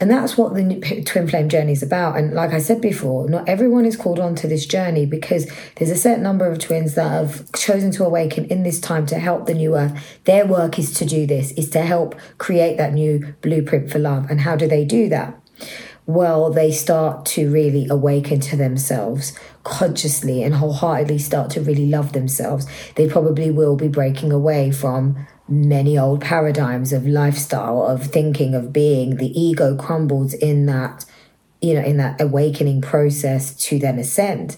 and 0.00 0.10
that's 0.10 0.36
what 0.36 0.54
the 0.54 1.02
twin 1.06 1.28
flame 1.28 1.48
journey 1.48 1.72
is 1.72 1.82
about. 1.82 2.16
And 2.16 2.34
like 2.34 2.52
I 2.52 2.58
said 2.58 2.80
before, 2.80 3.28
not 3.28 3.48
everyone 3.48 3.84
is 3.84 3.96
called 3.96 4.18
onto 4.18 4.48
this 4.48 4.66
journey 4.66 5.06
because 5.06 5.50
there's 5.76 5.90
a 5.90 5.96
certain 5.96 6.22
number 6.22 6.46
of 6.46 6.58
twins 6.58 6.94
that 6.94 7.10
have 7.10 7.50
chosen 7.52 7.90
to 7.92 8.04
awaken 8.04 8.44
in 8.46 8.62
this 8.62 8.80
time 8.80 9.06
to 9.06 9.18
help 9.18 9.46
the 9.46 9.54
new 9.54 9.76
earth. 9.76 10.20
Their 10.24 10.46
work 10.46 10.78
is 10.78 10.92
to 10.94 11.04
do 11.04 11.26
this, 11.26 11.52
is 11.52 11.70
to 11.70 11.82
help 11.82 12.14
create 12.38 12.76
that 12.76 12.92
new 12.92 13.34
blueprint 13.40 13.90
for 13.90 13.98
love. 13.98 14.30
And 14.30 14.40
how 14.40 14.56
do 14.56 14.66
they 14.66 14.84
do 14.84 15.08
that? 15.08 15.40
Well, 16.06 16.50
they 16.50 16.70
start 16.70 17.24
to 17.26 17.50
really 17.50 17.86
awaken 17.88 18.40
to 18.40 18.56
themselves 18.56 19.32
consciously 19.62 20.42
and 20.42 20.54
wholeheartedly 20.54 21.18
start 21.18 21.50
to 21.52 21.62
really 21.62 21.86
love 21.86 22.12
themselves. 22.12 22.66
They 22.96 23.08
probably 23.08 23.50
will 23.50 23.76
be 23.76 23.88
breaking 23.88 24.30
away 24.30 24.70
from 24.70 25.26
many 25.48 25.98
old 25.98 26.20
paradigms 26.20 26.92
of 26.92 27.06
lifestyle, 27.06 27.82
of 27.82 28.04
thinking, 28.04 28.54
of 28.54 28.72
being. 28.72 29.16
The 29.16 29.38
ego 29.38 29.76
crumbles 29.76 30.34
in 30.34 30.66
that, 30.66 31.04
you 31.60 31.74
know, 31.74 31.82
in 31.82 31.96
that 31.98 32.20
awakening 32.20 32.80
process 32.80 33.54
to 33.66 33.78
then 33.78 33.98
ascend. 33.98 34.56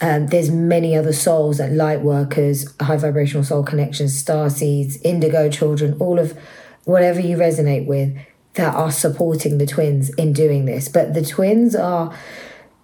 Um, 0.00 0.26
there's 0.26 0.50
many 0.50 0.94
other 0.94 1.12
souls 1.12 1.58
that 1.58 1.72
light 1.72 2.02
workers, 2.02 2.66
high 2.80 2.98
vibrational 2.98 3.44
soul 3.44 3.62
connections, 3.62 4.16
star 4.16 4.50
seeds, 4.50 5.00
indigo 5.02 5.48
children, 5.48 5.96
all 5.98 6.18
of 6.18 6.38
whatever 6.84 7.20
you 7.20 7.36
resonate 7.36 7.86
with 7.86 8.16
that 8.54 8.74
are 8.74 8.90
supporting 8.90 9.58
the 9.58 9.66
twins 9.66 10.10
in 10.14 10.32
doing 10.32 10.66
this. 10.66 10.88
But 10.88 11.14
the 11.14 11.24
twins 11.24 11.74
are 11.74 12.14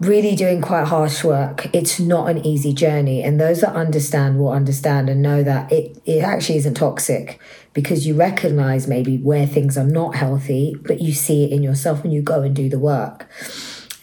really 0.03 0.35
doing 0.35 0.61
quite 0.61 0.87
harsh 0.87 1.23
work. 1.23 1.69
It's 1.73 2.01
not 2.01 2.29
an 2.29 2.45
easy 2.45 2.73
journey. 2.73 3.23
And 3.23 3.41
those 3.41 3.61
that 3.61 3.75
understand 3.75 4.39
will 4.39 4.51
understand 4.51 5.09
and 5.09 5.23
know 5.23 5.43
that 5.43 5.71
it, 5.71 5.97
it 6.05 6.23
actually 6.23 6.59
isn't 6.59 6.75
toxic 6.75 7.41
because 7.73 8.07
you 8.07 8.15
recognize 8.15 8.87
maybe 8.87 9.19
where 9.19 9.47
things 9.47 9.79
are 9.79 9.87
not 9.87 10.15
healthy, 10.15 10.75
but 10.83 11.01
you 11.01 11.13
see 11.13 11.45
it 11.45 11.53
in 11.53 11.63
yourself 11.63 12.03
when 12.03 12.13
you 12.13 12.21
go 12.21 12.43
and 12.43 12.55
do 12.55 12.69
the 12.69 12.79
work. 12.79 13.29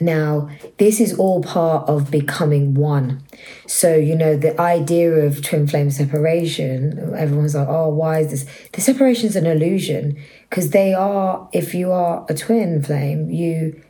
Now, 0.01 0.49
this 0.77 1.01
is 1.01 1.17
all 1.19 1.43
part 1.43 1.89
of 1.89 2.09
becoming 2.09 2.73
one. 2.73 3.21
So, 3.67 3.95
you 3.95 4.15
know, 4.15 4.37
the 4.37 4.59
idea 4.59 5.11
of 5.11 5.43
twin 5.43 5.67
flame 5.67 5.91
separation, 5.91 7.13
everyone's 7.17 7.53
like, 7.53 7.67
oh, 7.67 7.89
why 7.89 8.19
is 8.19 8.31
this? 8.31 8.69
The 8.71 8.79
separation 8.79 9.27
is 9.27 9.35
an 9.35 9.45
illusion 9.45 10.17
because 10.49 10.69
they 10.69 10.93
are, 10.93 11.49
if 11.51 11.73
you 11.73 11.91
are 11.91 12.25
a 12.29 12.33
twin 12.33 12.81
flame, 12.81 13.29
you 13.29 13.81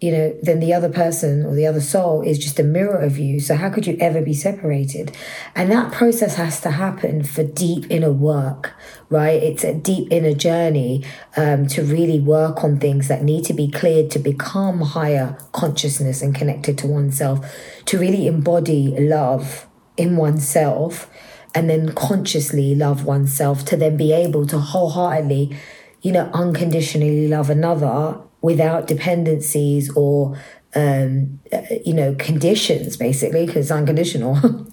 you 0.00 0.12
know, 0.12 0.36
then 0.42 0.60
the 0.60 0.74
other 0.74 0.90
person 0.90 1.46
or 1.46 1.54
the 1.54 1.66
other 1.66 1.80
soul 1.80 2.20
is 2.20 2.38
just 2.38 2.58
a 2.58 2.62
mirror 2.62 2.98
of 2.98 3.18
you. 3.18 3.40
So 3.40 3.56
how 3.56 3.70
could 3.70 3.86
you 3.86 3.96
ever 3.98 4.20
be 4.20 4.34
separated? 4.34 5.16
And 5.54 5.72
that 5.72 5.90
process 5.90 6.36
has 6.36 6.60
to 6.62 6.72
happen 6.72 7.22
for 7.22 7.42
deep 7.42 7.86
inner 7.88 8.12
work, 8.12 8.74
right? 9.08 9.42
It's 9.42 9.64
a 9.64 9.72
deep 9.72 10.08
inner 10.10 10.34
journey 10.34 11.02
um, 11.36 11.66
to 11.68 11.82
really 11.82 12.20
work 12.20 12.62
on 12.62 12.78
things 12.78 13.08
that 13.08 13.22
need 13.22 13.46
to 13.46 13.54
be 13.54 13.70
cleared 13.70 14.10
to 14.10 14.18
become 14.18 14.82
higher 14.82 15.38
consciousness 15.52 16.20
and 16.20 16.34
connected 16.34 16.76
to 16.78 16.86
oneself, 16.86 17.46
to 17.86 17.98
really 17.98 18.26
embody 18.26 18.94
love 18.98 19.66
in 19.96 20.16
oneself 20.16 21.10
and 21.54 21.70
then 21.70 21.94
consciously 21.94 22.74
love 22.74 23.06
oneself 23.06 23.64
to 23.64 23.78
then 23.78 23.96
be 23.96 24.12
able 24.12 24.46
to 24.46 24.58
wholeheartedly, 24.58 25.56
you 26.02 26.12
know, 26.12 26.28
unconditionally 26.34 27.28
love 27.28 27.48
another 27.48 28.20
without 28.46 28.86
dependencies 28.86 29.90
or 29.96 30.38
um, 30.76 31.40
you 31.84 31.92
know 31.92 32.14
conditions 32.14 32.96
basically 32.96 33.44
because 33.44 33.70
unconditional. 33.70 34.66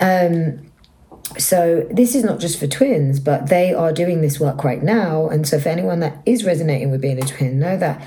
Um, 0.00 0.72
so 1.38 1.86
this 1.90 2.16
is 2.16 2.24
not 2.24 2.40
just 2.40 2.58
for 2.58 2.66
twins 2.66 3.20
but 3.20 3.48
they 3.48 3.72
are 3.72 3.92
doing 3.92 4.20
this 4.20 4.40
work 4.40 4.64
right 4.64 4.82
now. 4.82 5.28
And 5.28 5.46
so 5.46 5.60
for 5.60 5.68
anyone 5.68 6.00
that 6.00 6.20
is 6.26 6.44
resonating 6.44 6.90
with 6.90 7.02
being 7.02 7.22
a 7.22 7.26
twin 7.26 7.60
know 7.60 7.76
that 7.76 8.04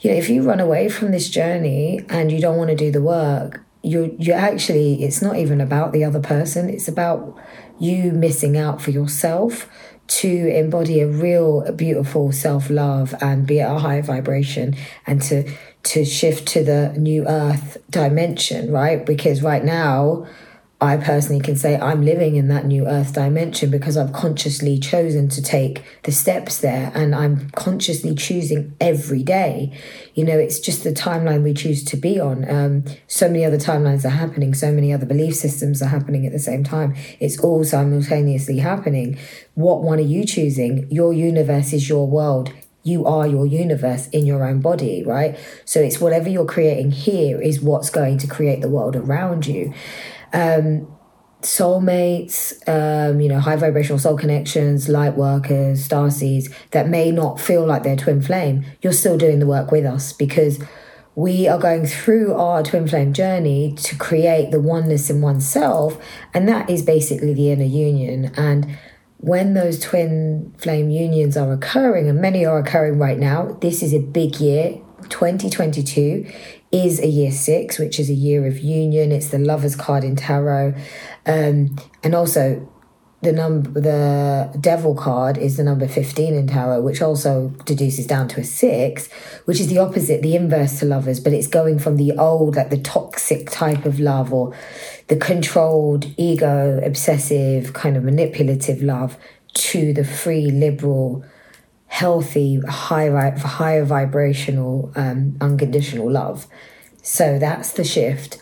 you 0.00 0.10
know 0.10 0.16
if 0.16 0.30
you 0.30 0.42
run 0.42 0.60
away 0.60 0.88
from 0.88 1.10
this 1.10 1.28
journey 1.28 2.06
and 2.08 2.32
you 2.32 2.40
don't 2.40 2.56
want 2.56 2.70
to 2.70 2.76
do 2.76 2.90
the 2.90 3.02
work 3.02 3.64
you 3.82 4.16
you 4.18 4.32
actually 4.32 5.04
it's 5.04 5.20
not 5.20 5.36
even 5.36 5.60
about 5.60 5.92
the 5.92 6.04
other 6.04 6.20
person. 6.20 6.70
It's 6.70 6.88
about 6.88 7.38
you 7.78 8.12
missing 8.12 8.56
out 8.56 8.80
for 8.80 8.90
yourself 8.90 9.68
to 10.06 10.28
embody 10.28 11.00
a 11.00 11.06
real 11.06 11.70
beautiful 11.72 12.32
self-love 12.32 13.14
and 13.20 13.46
be 13.46 13.60
at 13.60 13.74
a 13.74 13.78
higher 13.78 14.02
vibration 14.02 14.76
and 15.06 15.22
to 15.22 15.50
to 15.82 16.04
shift 16.04 16.48
to 16.48 16.64
the 16.64 16.94
new 16.98 17.26
earth 17.26 17.78
dimension 17.90 18.70
right? 18.72 19.04
Because 19.04 19.42
right 19.42 19.64
now 19.64 20.26
I 20.84 20.98
personally 20.98 21.40
can 21.40 21.56
say 21.56 21.78
I'm 21.78 22.04
living 22.04 22.36
in 22.36 22.48
that 22.48 22.66
new 22.66 22.86
earth 22.86 23.14
dimension 23.14 23.70
because 23.70 23.96
I've 23.96 24.12
consciously 24.12 24.78
chosen 24.78 25.30
to 25.30 25.40
take 25.40 25.82
the 26.02 26.12
steps 26.12 26.58
there 26.58 26.92
and 26.94 27.14
I'm 27.14 27.48
consciously 27.50 28.14
choosing 28.14 28.76
every 28.82 29.22
day. 29.22 29.72
You 30.12 30.24
know, 30.24 30.38
it's 30.38 30.60
just 30.60 30.84
the 30.84 30.92
timeline 30.92 31.42
we 31.42 31.54
choose 31.54 31.84
to 31.84 31.96
be 31.96 32.20
on. 32.20 32.48
Um, 32.50 32.84
so 33.06 33.28
many 33.28 33.46
other 33.46 33.56
timelines 33.56 34.04
are 34.04 34.10
happening, 34.10 34.52
so 34.52 34.72
many 34.72 34.92
other 34.92 35.06
belief 35.06 35.34
systems 35.36 35.80
are 35.80 35.88
happening 35.88 36.26
at 36.26 36.32
the 36.32 36.38
same 36.38 36.62
time. 36.62 36.94
It's 37.18 37.40
all 37.40 37.64
simultaneously 37.64 38.58
happening. 38.58 39.18
What 39.54 39.82
one 39.82 39.98
are 39.98 40.02
you 40.02 40.26
choosing? 40.26 40.86
Your 40.90 41.14
universe 41.14 41.72
is 41.72 41.88
your 41.88 42.06
world 42.06 42.52
you 42.86 43.06
are 43.06 43.26
your 43.26 43.46
universe 43.46 44.08
in 44.08 44.26
your 44.26 44.46
own 44.46 44.60
body, 44.60 45.02
right? 45.06 45.38
So 45.64 45.80
it's 45.80 46.00
whatever 46.02 46.28
you're 46.28 46.44
creating 46.44 46.90
here 46.90 47.40
is 47.40 47.58
what's 47.58 47.88
going 47.88 48.18
to 48.18 48.26
create 48.26 48.60
the 48.60 48.68
world 48.68 48.94
around 48.94 49.46
you 49.46 49.72
um, 50.34 50.86
soulmates, 51.40 52.52
um, 52.68 53.20
you 53.20 53.28
know, 53.28 53.38
high 53.38 53.56
vibrational 53.56 53.98
soul 53.98 54.16
connections, 54.16 54.88
light 54.88 55.14
workers, 55.16 55.84
star 55.84 56.10
seeds 56.10 56.48
that 56.72 56.88
may 56.88 57.10
not 57.10 57.38
feel 57.38 57.64
like 57.64 57.82
they're 57.82 57.96
twin 57.96 58.20
flame, 58.20 58.64
you're 58.82 58.92
still 58.92 59.16
doing 59.16 59.38
the 59.38 59.46
work 59.46 59.70
with 59.70 59.84
us 59.84 60.12
because 60.12 60.62
we 61.14 61.46
are 61.46 61.58
going 61.58 61.86
through 61.86 62.34
our 62.34 62.62
twin 62.62 62.88
flame 62.88 63.12
journey 63.12 63.72
to 63.76 63.96
create 63.96 64.50
the 64.50 64.60
oneness 64.60 65.10
in 65.10 65.20
oneself. 65.20 66.02
And 66.32 66.48
that 66.48 66.68
is 66.68 66.82
basically 66.82 67.34
the 67.34 67.52
inner 67.52 67.64
union. 67.64 68.32
And 68.36 68.76
when 69.18 69.54
those 69.54 69.78
twin 69.78 70.52
flame 70.58 70.90
unions 70.90 71.36
are 71.36 71.52
occurring, 71.52 72.08
and 72.08 72.20
many 72.20 72.44
are 72.44 72.58
occurring 72.58 72.98
right 72.98 73.18
now, 73.18 73.56
this 73.60 73.82
is 73.82 73.94
a 73.94 74.00
big 74.00 74.40
year. 74.40 74.80
2022 75.10 76.26
is 76.74 77.00
a 77.00 77.06
year 77.06 77.30
six, 77.30 77.78
which 77.78 78.00
is 78.00 78.10
a 78.10 78.14
year 78.14 78.46
of 78.46 78.58
union. 78.58 79.12
It's 79.12 79.28
the 79.28 79.38
lovers 79.38 79.76
card 79.76 80.02
in 80.02 80.16
tarot. 80.16 80.74
Um, 81.24 81.78
and 82.02 82.14
also 82.14 82.68
the 83.22 83.32
number 83.32 83.80
the 83.80 84.54
devil 84.60 84.94
card 84.94 85.38
is 85.38 85.56
the 85.56 85.64
number 85.64 85.88
15 85.88 86.34
in 86.34 86.46
tarot 86.46 86.82
which 86.82 87.00
also 87.00 87.48
deduces 87.64 88.06
down 88.06 88.28
to 88.28 88.40
a 88.40 88.44
six 88.44 89.10
which 89.46 89.60
is 89.60 89.68
the 89.68 89.78
opposite 89.78 90.20
the 90.20 90.36
inverse 90.36 90.78
to 90.78 90.84
lovers 90.84 91.20
but 91.20 91.32
it's 91.32 91.46
going 91.46 91.78
from 91.78 91.96
the 91.96 92.12
old 92.18 92.54
like 92.54 92.68
the 92.68 92.76
toxic 92.76 93.48
type 93.48 93.86
of 93.86 93.98
love 93.98 94.30
or 94.30 94.54
the 95.08 95.16
controlled 95.16 96.04
ego 96.18 96.78
obsessive 96.84 97.72
kind 97.72 97.96
of 97.96 98.04
manipulative 98.04 98.82
love 98.82 99.16
to 99.54 99.94
the 99.94 100.04
free 100.04 100.50
liberal 100.50 101.24
healthy, 101.86 102.60
high, 102.68 103.30
higher 103.30 103.84
vibrational, 103.84 104.92
um, 104.96 105.36
unconditional 105.40 106.10
love. 106.10 106.46
So 107.02 107.38
that's 107.38 107.72
the 107.72 107.84
shift. 107.84 108.40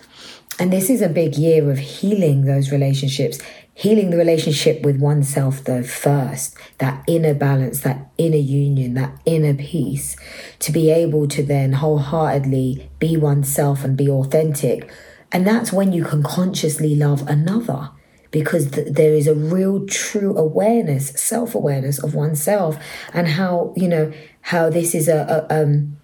And 0.58 0.72
this 0.72 0.90
is 0.90 1.02
a 1.02 1.08
big 1.08 1.36
year 1.36 1.70
of 1.70 1.78
healing 1.78 2.44
those 2.44 2.70
relationships, 2.70 3.40
healing 3.74 4.10
the 4.10 4.16
relationship 4.16 4.82
with 4.82 5.00
oneself, 5.00 5.64
though, 5.64 5.82
first, 5.82 6.56
that 6.78 7.02
inner 7.08 7.34
balance, 7.34 7.80
that 7.80 8.10
inner 8.18 8.36
union, 8.36 8.94
that 8.94 9.18
inner 9.24 9.54
peace, 9.54 10.16
to 10.60 10.70
be 10.70 10.90
able 10.90 11.26
to 11.28 11.42
then 11.42 11.72
wholeheartedly 11.72 12.90
be 12.98 13.16
oneself 13.16 13.82
and 13.82 13.96
be 13.96 14.08
authentic. 14.08 14.90
And 15.32 15.46
that's 15.46 15.72
when 15.72 15.92
you 15.92 16.04
can 16.04 16.22
consciously 16.22 16.94
love 16.94 17.26
another 17.26 17.90
because 18.32 18.72
th- 18.72 18.88
there 18.88 19.14
is 19.14 19.28
a 19.28 19.34
real 19.34 19.86
true 19.86 20.36
awareness 20.36 21.10
self-awareness 21.10 22.02
of 22.02 22.14
oneself 22.14 22.76
and 23.14 23.28
how 23.28 23.72
you 23.76 23.86
know 23.86 24.12
how 24.40 24.68
this 24.68 24.92
is 24.94 25.06
a, 25.06 25.46
a 25.48 25.62
um 25.62 25.96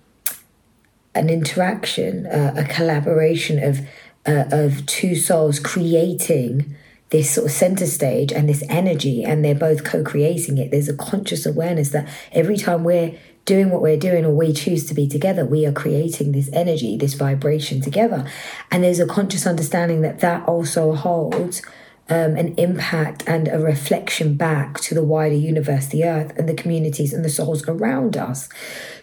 an 1.17 1.29
interaction 1.29 2.27
uh, 2.27 2.55
a 2.57 2.65
collaboration 2.65 3.61
of 3.63 3.81
uh, 4.27 4.45
of 4.53 4.87
two 4.87 5.17
souls 5.17 5.59
creating 5.59 6.77
this 7.11 7.35
sort 7.35 7.47
of 7.47 7.53
center 7.53 7.87
stage 7.87 8.31
and 8.31 8.49
this 8.49 8.63
energy 8.69 9.25
and 9.25 9.43
they're 9.43 9.55
both 9.55 9.83
co-creating 9.83 10.59
it. 10.59 10.71
There's 10.71 10.91
a 10.91 10.97
conscious 10.97 11.47
awareness 11.47 11.91
that 11.91 12.07
every 12.33 12.59
time 12.59 12.85
we're 12.85 13.19
doing 13.47 13.71
what 13.71 13.81
we're 13.81 13.97
doing 13.97 14.27
or 14.27 14.35
we 14.35 14.53
choose 14.53 14.85
to 14.85 14.93
be 14.93 15.09
together 15.09 15.43
we 15.43 15.65
are 15.65 15.73
creating 15.73 16.33
this 16.33 16.51
energy 16.53 16.97
this 16.99 17.15
vibration 17.15 17.81
together. 17.81 18.31
And 18.71 18.85
there's 18.85 19.01
a 19.01 19.07
conscious 19.07 19.47
understanding 19.47 20.03
that 20.03 20.21
that 20.21 20.47
also 20.47 20.95
holds 20.95 21.63
um, 22.11 22.37
an 22.37 22.55
impact 22.55 23.23
and 23.27 23.49
a 23.49 23.59
reflection 23.59 24.35
back 24.35 24.81
to 24.81 24.95
the 24.95 25.05
wider 25.05 25.35
universe, 25.35 25.87
the 25.89 26.05
earth, 26.05 26.33
and 26.39 26.49
the 26.49 26.55
communities 26.55 27.13
and 27.13 27.25
the 27.25 27.29
souls 27.29 27.67
around 27.69 28.17
us. 28.17 28.49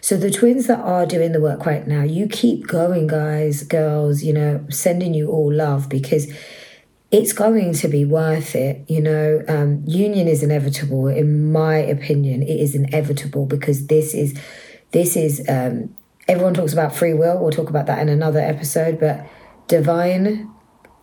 So, 0.00 0.16
the 0.16 0.30
twins 0.30 0.66
that 0.66 0.80
are 0.80 1.06
doing 1.06 1.32
the 1.32 1.40
work 1.40 1.66
right 1.66 1.86
now, 1.86 2.02
you 2.02 2.26
keep 2.26 2.66
going, 2.66 3.06
guys, 3.06 3.62
girls, 3.62 4.22
you 4.22 4.32
know, 4.32 4.64
sending 4.70 5.14
you 5.14 5.30
all 5.30 5.52
love 5.52 5.88
because 5.88 6.32
it's 7.12 7.32
going 7.32 7.72
to 7.74 7.88
be 7.88 8.04
worth 8.04 8.56
it. 8.56 8.84
You 8.88 9.00
know, 9.00 9.44
um, 9.46 9.84
union 9.86 10.26
is 10.26 10.42
inevitable. 10.42 11.06
In 11.06 11.52
my 11.52 11.76
opinion, 11.76 12.42
it 12.42 12.60
is 12.60 12.74
inevitable 12.74 13.46
because 13.46 13.86
this 13.86 14.14
is 14.14 14.38
this 14.90 15.16
is 15.16 15.44
um, 15.48 15.94
everyone 16.26 16.54
talks 16.54 16.72
about 16.72 16.94
free 16.94 17.14
will. 17.14 17.38
We'll 17.38 17.52
talk 17.52 17.70
about 17.70 17.86
that 17.86 18.00
in 18.00 18.08
another 18.08 18.40
episode, 18.40 18.98
but 18.98 19.26
divine 19.68 20.50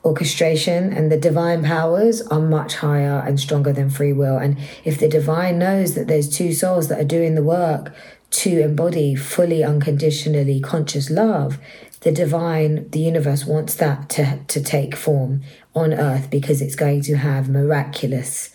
orchestration 0.03 0.91
and 0.91 1.11
the 1.11 1.17
divine 1.17 1.63
powers 1.63 2.21
are 2.27 2.41
much 2.41 2.75
higher 2.75 3.23
and 3.25 3.39
stronger 3.39 3.71
than 3.71 3.89
free 3.89 4.13
will. 4.13 4.37
And 4.37 4.57
if 4.83 4.99
the 4.99 5.07
divine 5.07 5.59
knows 5.59 5.95
that 5.95 6.07
there's 6.07 6.35
two 6.35 6.53
souls 6.53 6.89
that 6.89 6.99
are 6.99 7.05
doing 7.05 7.35
the 7.35 7.43
work 7.43 7.93
to 8.31 8.61
embody 8.61 9.15
fully 9.15 9.63
unconditionally 9.63 10.59
conscious 10.59 11.09
love, 11.09 11.57
the 12.01 12.11
divine, 12.11 12.89
the 12.89 12.99
universe 12.99 13.45
wants 13.45 13.75
that 13.75 14.09
to, 14.09 14.39
to 14.47 14.61
take 14.61 14.95
form 14.95 15.41
on 15.73 15.93
earth 15.93 16.29
because 16.29 16.61
it's 16.61 16.75
going 16.75 17.01
to 17.03 17.15
have 17.15 17.47
miraculous 17.47 18.49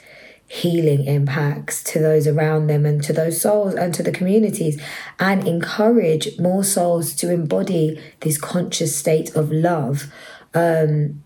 healing 0.49 1.05
impacts 1.05 1.83
to 1.83 1.99
those 1.99 2.27
around 2.27 2.67
them 2.67 2.87
and 2.87 3.03
to 3.05 3.13
those 3.13 3.41
souls 3.41 3.75
and 3.75 3.93
to 3.95 4.03
the 4.03 4.11
communities 4.11 4.81
and 5.19 5.47
encourage 5.47 6.39
more 6.39 6.65
souls 6.65 7.15
to 7.15 7.31
embody 7.31 8.01
this 8.21 8.39
conscious 8.39 8.97
state 8.97 9.35
of 9.37 9.53
love 9.53 10.11
um, 10.55 11.23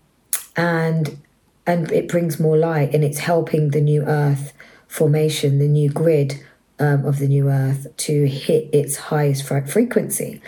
and 0.55 1.17
and 1.65 1.91
it 1.91 2.09
brings 2.09 2.39
more 2.39 2.57
light 2.57 2.93
and 2.93 3.03
it's 3.03 3.19
helping 3.19 3.71
the 3.71 3.81
new 3.81 4.03
earth 4.03 4.53
formation 4.87 5.59
the 5.59 5.67
new 5.67 5.89
grid 5.89 6.43
um, 6.79 7.05
of 7.05 7.19
the 7.19 7.27
new 7.27 7.49
earth 7.49 7.87
to 7.97 8.27
hit 8.27 8.69
its 8.73 8.95
highest 8.95 9.47
frequency. 9.47 10.41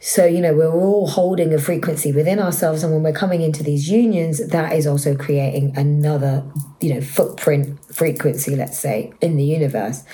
So, 0.00 0.24
you 0.24 0.40
know, 0.40 0.54
we're 0.54 0.72
all 0.72 1.08
holding 1.08 1.52
a 1.54 1.58
frequency 1.58 2.12
within 2.12 2.38
ourselves. 2.38 2.82
And 2.82 2.92
when 2.92 3.02
we're 3.02 3.12
coming 3.12 3.42
into 3.42 3.62
these 3.62 3.88
unions, 3.88 4.46
that 4.46 4.72
is 4.74 4.86
also 4.86 5.16
creating 5.16 5.76
another, 5.76 6.44
you 6.80 6.94
know, 6.94 7.00
footprint 7.00 7.78
frequency, 7.92 8.54
let's 8.54 8.78
say, 8.78 9.12
in 9.20 9.36
the 9.36 9.44
universe. 9.44 10.04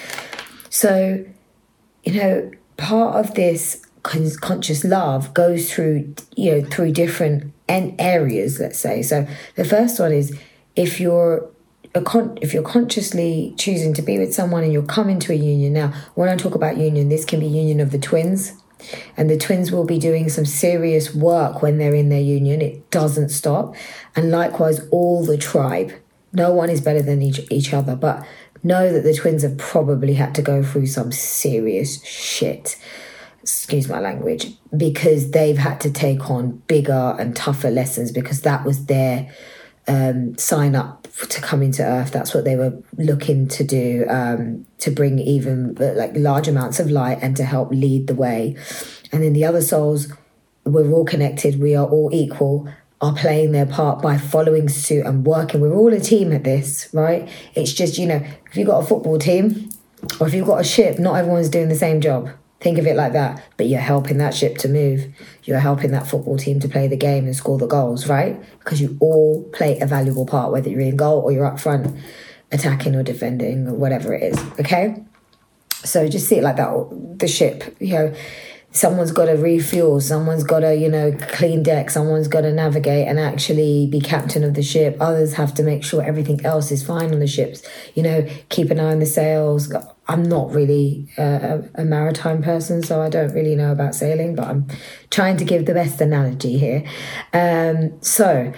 So, 0.71 1.25
you 2.04 2.14
know, 2.14 2.50
part 2.76 3.16
of 3.16 3.35
this 3.35 3.85
conscious 4.02 4.85
love 4.85 5.35
goes 5.35 5.73
through, 5.73 6.14
you 6.37 6.52
know, 6.52 6.68
through 6.68 6.92
different 6.92 7.52
areas, 7.68 8.58
let's 8.60 8.78
say. 8.78 9.02
So 9.02 9.26
the 9.56 9.64
first 9.64 10.00
one 10.00 10.12
is 10.12 10.37
if 10.76 11.00
you're 11.00 11.48
con- 12.04 12.38
if 12.40 12.54
you're 12.54 12.62
consciously 12.62 13.54
choosing 13.56 13.94
to 13.94 14.02
be 14.02 14.18
with 14.18 14.34
someone 14.34 14.62
and 14.62 14.72
you're 14.72 14.82
coming 14.82 15.18
to 15.20 15.32
a 15.32 15.37
union. 15.37 15.72
Now 15.72 15.92
when 16.14 16.28
i 16.28 16.37
talk 16.37 16.54
about 16.54 16.76
union 16.76 17.08
this 17.08 17.25
can 17.25 17.40
be 17.40 17.46
union 17.46 17.80
of 17.80 17.90
the 17.90 17.98
twins. 17.98 18.54
And 19.16 19.28
the 19.28 19.37
twins 19.37 19.72
will 19.72 19.84
be 19.84 19.98
doing 19.98 20.28
some 20.28 20.46
serious 20.46 21.12
work 21.12 21.62
when 21.62 21.78
they're 21.78 21.96
in 21.96 22.10
their 22.10 22.20
union. 22.20 22.62
It 22.62 22.92
doesn't 22.92 23.30
stop. 23.30 23.75
And 24.14 24.30
likewise 24.30 24.87
all 24.92 25.25
the 25.25 25.37
tribe. 25.37 25.92
No 26.32 26.52
one 26.52 26.70
is 26.70 26.80
better 26.80 27.02
than 27.02 27.20
each, 27.20 27.40
each 27.50 27.75
other. 27.75 27.96
But 27.96 28.25
know 28.62 28.92
that 28.92 29.02
the 29.02 29.14
twins 29.14 29.42
have 29.42 29.58
probably 29.58 30.14
had 30.14 30.32
to 30.37 30.42
go 30.42 30.62
through 30.62 30.87
some 30.87 31.10
serious 31.10 32.04
shit 32.04 32.76
excuse 33.68 33.87
my 33.87 34.00
language 34.00 34.46
because 34.75 35.32
they've 35.32 35.58
had 35.58 35.78
to 35.78 35.90
take 35.90 36.30
on 36.30 36.52
bigger 36.68 37.14
and 37.18 37.37
tougher 37.37 37.70
lessons 37.70 38.10
because 38.10 38.40
that 38.40 38.64
was 38.64 38.87
their 38.87 39.30
um, 39.87 40.38
sign 40.38 40.75
up 40.75 41.06
to 41.28 41.42
come 41.42 41.62
into 41.62 41.84
Earth. 41.84 42.10
That's 42.10 42.32
what 42.32 42.46
they 42.46 42.56
were 42.56 42.82
looking 42.96 43.46
to 43.48 43.64
do 43.64 44.06
um, 44.08 44.64
to 44.78 44.90
bring 44.90 45.18
even 45.18 45.75
like 45.75 46.12
large 46.16 46.48
amounts 46.48 46.80
of 46.80 46.90
light 46.90 47.18
and 47.20 47.37
to 47.37 47.44
help 47.44 47.70
lead 47.70 48.06
the 48.06 48.14
way. 48.14 48.56
And 49.12 49.22
then 49.22 49.34
the 49.34 49.44
other 49.44 49.60
souls, 49.60 50.10
we're 50.64 50.90
all 50.90 51.04
connected. 51.04 51.60
We 51.60 51.76
are 51.76 51.87
all 51.87 52.08
equal. 52.10 52.72
Are 53.02 53.14
playing 53.14 53.52
their 53.52 53.66
part 53.66 54.00
by 54.00 54.16
following 54.16 54.70
suit 54.70 55.04
and 55.04 55.26
working. 55.26 55.60
We're 55.60 55.76
all 55.76 55.92
a 55.92 56.00
team 56.00 56.32
at 56.32 56.44
this, 56.44 56.88
right? 56.94 57.28
It's 57.54 57.75
just 57.75 57.98
you 57.98 58.06
know, 58.06 58.26
if 58.50 58.56
you've 58.56 58.66
got 58.66 58.82
a 58.82 58.87
football 58.87 59.18
team 59.18 59.68
or 60.18 60.26
if 60.26 60.32
you've 60.32 60.46
got 60.46 60.62
a 60.62 60.64
ship, 60.64 60.98
not 60.98 61.16
everyone's 61.16 61.50
doing 61.50 61.68
the 61.68 61.76
same 61.76 62.00
job. 62.00 62.30
Think 62.60 62.78
of 62.78 62.86
it 62.86 62.96
like 62.96 63.12
that. 63.12 63.44
But 63.56 63.68
you're 63.68 63.80
helping 63.80 64.18
that 64.18 64.34
ship 64.34 64.58
to 64.58 64.68
move. 64.68 65.06
You're 65.44 65.60
helping 65.60 65.92
that 65.92 66.08
football 66.08 66.36
team 66.36 66.58
to 66.60 66.68
play 66.68 66.88
the 66.88 66.96
game 66.96 67.24
and 67.24 67.36
score 67.36 67.58
the 67.58 67.66
goals, 67.66 68.08
right? 68.08 68.40
Because 68.58 68.80
you 68.80 68.96
all 69.00 69.44
play 69.52 69.78
a 69.78 69.86
valuable 69.86 70.26
part, 70.26 70.52
whether 70.52 70.68
you're 70.68 70.80
in 70.80 70.96
goal 70.96 71.20
or 71.20 71.32
you're 71.32 71.46
up 71.46 71.60
front 71.60 71.96
attacking 72.50 72.96
or 72.96 73.02
defending 73.02 73.68
or 73.68 73.74
whatever 73.74 74.12
it 74.12 74.22
is. 74.22 74.38
Okay? 74.58 75.02
So 75.84 76.08
just 76.08 76.28
see 76.28 76.38
it 76.38 76.42
like 76.42 76.56
that. 76.56 77.18
The 77.18 77.28
ship, 77.28 77.76
you 77.78 77.92
know, 77.92 78.14
someone's 78.72 79.12
got 79.12 79.26
to 79.26 79.33
refuel, 79.33 80.00
someone's 80.00 80.44
got 80.44 80.61
to, 80.61 80.74
you 80.74 80.88
know, 80.88 81.12
clean 81.12 81.62
deck, 81.62 81.90
someone's 81.90 82.28
got 82.28 82.42
to 82.42 82.52
navigate 82.52 83.06
and 83.06 83.18
actually 83.18 83.87
be 83.87 84.00
captain 84.00 84.44
of 84.44 84.54
the 84.54 84.62
ship. 84.62 84.96
Others 85.00 85.35
have 85.35 85.54
to 85.54 85.62
make 85.62 85.85
sure 85.85 86.02
everything 86.02 86.44
else 86.44 86.70
is 86.70 86.85
fine 86.85 87.12
on 87.12 87.20
the 87.20 87.26
ships, 87.26 87.62
you 87.94 88.02
know, 88.02 88.26
keep 88.48 88.70
an 88.70 88.80
eye 88.80 88.92
on 88.92 88.98
the 88.98 89.06
sails, 89.06 89.72
I'm 90.09 90.23
not 90.23 90.53
really 90.53 91.07
a, 91.18 91.62
a, 91.75 91.85
maritime 91.85 92.42
person, 92.42 92.83
so 92.83 93.03
I 93.03 93.11
don't 93.11 93.33
really 93.35 93.55
know 93.55 93.73
about 93.73 93.94
sailing, 93.94 94.35
but 94.35 94.47
I'm 94.47 94.66
trying 95.11 95.37
to 95.37 95.44
give 95.44 95.66
the 95.66 95.75
best 95.75 96.01
analogy 96.01 96.57
here. 96.57 96.83
Um, 97.35 98.01
so 98.03 98.53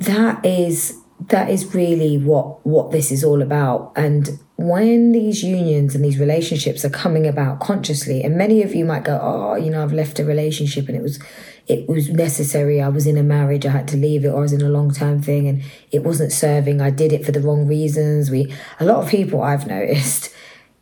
that 0.00 0.44
is 0.44 0.98
that 1.20 1.50
is 1.50 1.74
really 1.74 2.18
what 2.18 2.64
what 2.66 2.90
this 2.90 3.10
is 3.10 3.24
all 3.24 3.42
about. 3.42 3.92
And 3.96 4.38
when 4.56 5.12
these 5.12 5.42
unions 5.42 5.94
and 5.94 6.04
these 6.04 6.18
relationships 6.18 6.84
are 6.84 6.90
coming 6.90 7.26
about 7.26 7.60
consciously, 7.60 8.22
and 8.22 8.36
many 8.36 8.62
of 8.62 8.74
you 8.74 8.84
might 8.84 9.04
go, 9.04 9.18
"Oh, 9.20 9.54
you 9.56 9.70
know, 9.70 9.82
I've 9.82 9.92
left 9.92 10.18
a 10.18 10.24
relationship 10.24 10.88
and 10.88 10.96
it 10.96 11.02
was 11.02 11.18
it 11.66 11.88
was 11.88 12.10
necessary. 12.10 12.80
I 12.80 12.88
was 12.88 13.06
in 13.06 13.16
a 13.16 13.22
marriage, 13.22 13.66
I 13.66 13.70
had 13.70 13.88
to 13.88 13.96
leave 13.96 14.24
it, 14.24 14.28
or 14.28 14.38
I 14.38 14.42
was 14.42 14.52
in 14.52 14.62
a 14.62 14.68
long 14.68 14.92
term 14.92 15.20
thing 15.20 15.48
and 15.48 15.62
it 15.90 16.04
wasn't 16.04 16.32
serving. 16.32 16.80
I 16.80 16.90
did 16.90 17.12
it 17.12 17.24
for 17.24 17.32
the 17.32 17.40
wrong 17.40 17.66
reasons. 17.66 18.30
We 18.30 18.52
a 18.78 18.84
lot 18.84 19.02
of 19.02 19.10
people 19.10 19.42
I've 19.42 19.66
noticed 19.66 20.32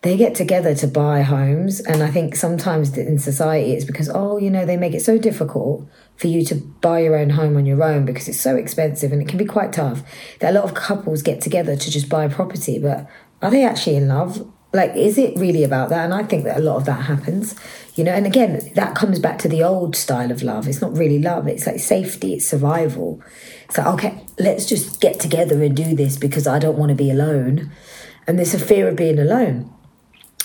they 0.05 0.19
get 0.19 0.35
together 0.35 0.75
to 0.75 0.87
buy 0.87 1.23
homes 1.23 1.81
and 1.81 2.03
i 2.03 2.11
think 2.11 2.37
sometimes 2.37 2.97
in 2.97 3.19
society 3.19 3.73
it's 3.73 3.87
because 3.87 4.11
oh 4.15 4.37
you 4.37 4.51
know 4.51 4.67
they 4.67 4.77
make 4.77 4.93
it 4.93 5.01
so 5.01 5.17
difficult 5.17 5.89
for 6.17 6.29
you 6.29 6.45
to 6.45 6.55
buy 6.55 7.01
your 7.01 7.17
own 7.17 7.31
home 7.31 7.57
on 7.57 7.67
your 7.67 7.83
own 7.83 8.05
because 8.05 8.29
it's 8.29 8.41
so 8.41 8.57
expensive 8.57 9.13
and 9.13 9.21
it 9.21 9.29
can 9.29 9.39
be 9.39 9.45
quite 9.45 9.73
tough. 9.73 10.03
That 10.41 10.55
a 10.55 10.59
lot 10.59 10.65
of 10.65 10.75
couples 10.75 11.23
get 11.23 11.41
together 11.41 11.77
to 11.77 11.91
just 11.91 12.09
buy 12.09 12.25
a 12.25 12.31
property 12.31 12.79
but 12.79 13.09
are 13.43 13.51
they 13.51 13.65
actually 13.65 13.97
in 13.97 14.09
love? 14.09 14.49
Like 14.73 14.95
is 14.97 15.19
it 15.19 15.39
really 15.39 15.65
about 15.65 15.89
that? 15.91 16.05
And 16.05 16.15
i 16.15 16.23
think 16.23 16.45
that 16.45 16.57
a 16.57 16.61
lot 16.61 16.77
of 16.77 16.85
that 16.87 17.03
happens 17.03 17.55
you 17.95 18.03
know? 18.03 18.13
And 18.13 18.27
again 18.27 18.71
that 18.75 18.95
comes 18.95 19.19
back 19.19 19.39
to 19.41 19.49
the 19.49 19.63
old 19.63 19.97
style 19.97 20.31
of 20.31 20.43
love. 20.43 20.69
It's 20.69 20.81
not 20.81 20.97
really 20.97 21.19
love. 21.19 21.49
It's 21.49 21.67
like 21.67 21.81
safety. 21.81 22.35
It's 22.35 22.47
survival. 22.47 23.23
It's 23.65 23.79
like 23.79 23.87
okay 23.87 24.21
let's 24.39 24.67
just 24.67 25.01
get 25.01 25.21
together 25.21 25.63
and 25.63 25.77
do 25.77 25.95
this 25.95 26.17
because 26.17 26.49
i 26.49 26.59
don't 26.59 26.79
want 26.79 26.91
to 26.91 26.95
be 26.95 27.11
alone. 27.11 27.71
And 28.27 28.39
there's 28.39 28.55
a 28.55 28.59
fear 28.59 28.89
of 28.89 28.97
being 28.97 29.19
alone 29.19 29.71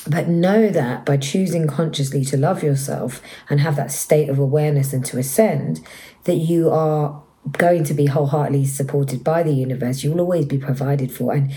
but 0.09 0.27
know 0.27 0.69
that 0.69 1.05
by 1.05 1.17
choosing 1.17 1.67
consciously 1.67 2.25
to 2.25 2.37
love 2.37 2.63
yourself 2.63 3.21
and 3.49 3.59
have 3.59 3.75
that 3.75 3.91
state 3.91 4.29
of 4.29 4.39
awareness 4.39 4.93
and 4.93 5.05
to 5.05 5.17
ascend 5.17 5.85
that 6.23 6.35
you 6.35 6.69
are 6.69 7.23
going 7.53 7.83
to 7.83 7.93
be 7.93 8.07
wholeheartedly 8.07 8.65
supported 8.65 9.23
by 9.23 9.43
the 9.43 9.53
universe 9.53 10.03
you 10.03 10.11
will 10.11 10.21
always 10.21 10.45
be 10.45 10.57
provided 10.57 11.11
for 11.11 11.33
and 11.33 11.51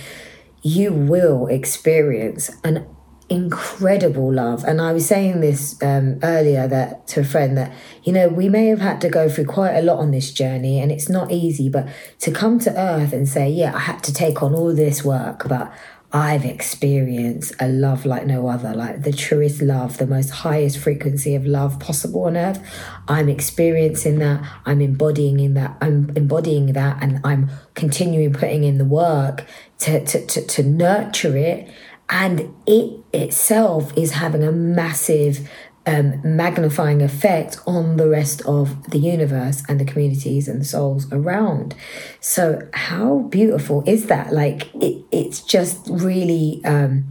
you 0.62 0.93
will 0.93 1.49
experience 1.49 2.51
an 2.62 2.87
incredible 3.33 4.31
love. 4.33 4.62
And 4.65 4.81
I 4.81 4.93
was 4.93 5.07
saying 5.07 5.41
this 5.41 5.83
um, 5.83 6.19
earlier 6.23 6.69
that 6.69 7.07
to 7.09 7.21
a 7.21 7.25
friend 7.25 7.57
that 7.57 7.73
you 8.05 8.12
know 8.12 8.29
we 8.29 8.49
may 8.49 8.67
have 8.67 8.81
had 8.81 9.01
to 9.01 9.09
go 9.09 9.29
through 9.29 9.47
quite 9.47 9.75
a 9.75 9.83
lot 9.83 9.99
on 9.99 10.11
this 10.11 10.31
journey, 10.31 10.79
and 10.79 10.93
it's 10.93 11.09
not 11.09 11.33
easy. 11.33 11.69
But 11.69 11.88
to 12.21 12.31
come 12.31 12.59
to 12.61 12.79
Earth 12.79 13.12
and 13.12 13.29
say, 13.29 13.49
yeah, 13.49 13.75
I 13.75 13.81
had 13.81 14.03
to 14.05 14.12
take 14.12 14.43
on 14.43 14.55
all 14.55 14.75
this 14.75 15.05
work, 15.05 15.49
but 15.49 15.73
I've 16.14 16.44
experienced 16.44 17.55
a 17.59 17.68
love 17.68 18.05
like 18.05 18.27
no 18.27 18.46
other, 18.46 18.75
like 18.75 19.03
the 19.03 19.12
truest 19.12 19.62
love, 19.62 19.96
the 19.96 20.07
most 20.07 20.29
highest 20.29 20.79
frequency 20.79 21.35
of 21.35 21.46
love 21.46 21.81
possible 21.81 22.25
on 22.25 22.37
earth. 22.37 22.61
I'm 23.09 23.31
experiencing 23.31 24.18
that. 24.18 24.46
I'm 24.66 24.83
embodying 24.83 25.40
in 25.40 25.55
that. 25.55 25.77
I'm 25.81 26.11
embodying 26.14 26.75
that, 26.75 27.03
and 27.03 27.20
I'm 27.25 27.51
continuing 27.75 28.35
putting 28.35 28.64
in 28.64 28.77
the 28.77 28.85
work 28.85 29.46
to 29.81 30.05
to 30.05 30.27
to, 30.27 30.46
to 30.46 30.62
nurture 30.62 31.37
it. 31.37 31.70
And 32.11 32.55
it 32.66 33.01
itself 33.14 33.96
is 33.96 34.12
having 34.12 34.44
a 34.44 34.53
massive 34.53 35.48
um, 35.87 36.21
magnifying 36.25 37.03
effect 37.03 37.59
on 37.66 37.97
the 37.97 38.09
rest 38.09 38.42
of 38.42 38.90
the 38.90 38.99
universe 38.99 39.64
and 39.68 39.81
the 39.81 39.85
communities 39.85 40.47
and 40.49 40.61
the 40.61 40.64
souls 40.64 41.12
around. 41.12 41.75
So, 42.21 42.68
how 42.73 43.21
beautiful 43.31 43.83
is 43.87 44.07
that? 44.07 44.33
Like, 44.33 44.73
it, 44.77 45.05
it's 45.11 45.40
just 45.40 45.87
really 45.88 46.61
um, 46.64 47.11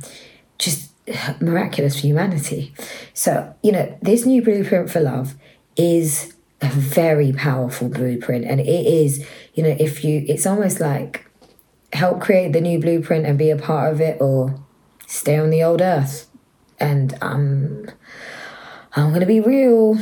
just 0.57 0.91
miraculous 1.41 1.99
for 1.99 2.07
humanity. 2.07 2.73
So, 3.13 3.53
you 3.61 3.71
know, 3.71 3.97
this 4.01 4.25
new 4.25 4.41
blueprint 4.41 4.89
for 4.89 5.01
love 5.01 5.35
is 5.75 6.33
a 6.61 6.69
very 6.69 7.33
powerful 7.33 7.89
blueprint, 7.89 8.45
and 8.45 8.61
it 8.61 8.85
is, 8.85 9.25
you 9.53 9.63
know, 9.63 9.75
if 9.79 10.03
you, 10.03 10.23
it's 10.27 10.45
almost 10.45 10.79
like 10.79 11.25
help 11.91 12.21
create 12.21 12.53
the 12.53 12.61
new 12.61 12.79
blueprint 12.79 13.25
and 13.25 13.37
be 13.37 13.49
a 13.49 13.57
part 13.57 13.91
of 13.91 13.99
it, 13.99 14.21
or 14.21 14.55
stay 15.07 15.37
on 15.37 15.49
the 15.49 15.63
old 15.63 15.81
earth. 15.81 16.27
And 16.79 17.15
um, 17.21 17.87
I'm 18.95 19.09
going 19.09 19.21
to 19.21 19.25
be 19.25 19.39
real. 19.39 19.97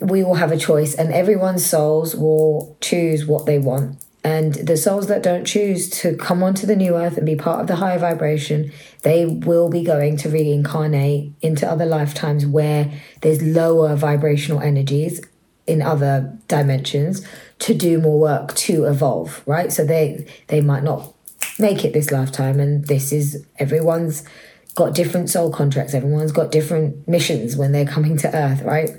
We 0.00 0.22
will 0.22 0.34
have 0.34 0.52
a 0.52 0.56
choice, 0.56 0.94
and 0.94 1.12
everyone's 1.12 1.64
souls 1.64 2.14
will 2.14 2.76
choose 2.80 3.26
what 3.26 3.46
they 3.46 3.58
want. 3.58 4.04
And 4.22 4.54
the 4.54 4.78
souls 4.78 5.06
that 5.08 5.22
don't 5.22 5.44
choose 5.44 5.90
to 6.00 6.16
come 6.16 6.42
onto 6.42 6.66
the 6.66 6.74
new 6.74 6.96
earth 6.96 7.18
and 7.18 7.26
be 7.26 7.36
part 7.36 7.60
of 7.60 7.66
the 7.66 7.76
higher 7.76 7.98
vibration, 7.98 8.72
they 9.02 9.26
will 9.26 9.68
be 9.68 9.84
going 9.84 10.16
to 10.18 10.30
reincarnate 10.30 11.32
into 11.42 11.70
other 11.70 11.84
lifetimes 11.84 12.46
where 12.46 12.90
there's 13.20 13.42
lower 13.42 13.94
vibrational 13.94 14.60
energies 14.60 15.20
in 15.66 15.82
other 15.82 16.36
dimensions 16.48 17.26
to 17.58 17.74
do 17.74 17.98
more 18.00 18.18
work 18.18 18.54
to 18.54 18.84
evolve, 18.84 19.42
right? 19.46 19.70
So 19.70 19.84
they 19.84 20.26
they 20.48 20.62
might 20.62 20.82
not 20.84 21.14
make 21.58 21.84
it 21.84 21.92
this 21.92 22.10
lifetime 22.10 22.60
and 22.60 22.86
this 22.86 23.12
is 23.12 23.44
everyone's 23.58 24.24
got 24.74 24.94
different 24.94 25.30
soul 25.30 25.50
contracts, 25.50 25.94
everyone's 25.94 26.32
got 26.32 26.50
different 26.50 27.06
missions 27.06 27.56
when 27.56 27.72
they're 27.72 27.86
coming 27.86 28.16
to 28.18 28.34
earth, 28.34 28.62
right? 28.62 28.90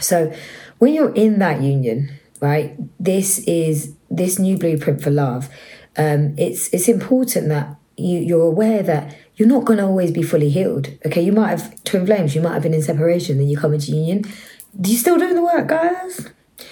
So 0.00 0.32
when 0.78 0.94
you're 0.94 1.14
in 1.14 1.38
that 1.38 1.62
union, 1.62 2.18
right, 2.40 2.76
this 2.98 3.38
is 3.40 3.94
this 4.10 4.38
new 4.38 4.56
blueprint 4.58 5.02
for 5.02 5.10
love. 5.10 5.48
Um, 5.96 6.34
it's 6.36 6.72
it's 6.72 6.88
important 6.88 7.48
that 7.48 7.76
you 7.96 8.18
you're 8.18 8.46
aware 8.46 8.82
that 8.82 9.16
you're 9.36 9.48
not 9.48 9.64
going 9.64 9.78
to 9.78 9.84
always 9.84 10.10
be 10.10 10.22
fully 10.22 10.50
healed. 10.50 10.88
Okay, 11.04 11.22
you 11.22 11.32
might 11.32 11.48
have 11.48 11.82
twin 11.84 12.06
flames, 12.06 12.34
you 12.34 12.40
might 12.40 12.54
have 12.54 12.62
been 12.62 12.74
in 12.74 12.82
separation, 12.82 13.38
then 13.38 13.48
you 13.48 13.56
come 13.56 13.74
into 13.74 13.92
union. 13.92 14.24
Do 14.78 14.90
you 14.90 14.96
still 14.96 15.18
doing 15.18 15.34
the 15.34 15.44
work, 15.44 15.68
guys? 15.68 16.28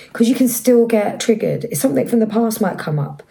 Because 0.09 0.29
you 0.29 0.35
can 0.35 0.49
still 0.49 0.87
get 0.87 1.21
triggered. 1.21 1.67
Something 1.77 2.07
from 2.07 2.21
the 2.21 2.27
past 2.27 2.61
might 2.61 2.79
come 2.79 2.99
up. 2.99 3.23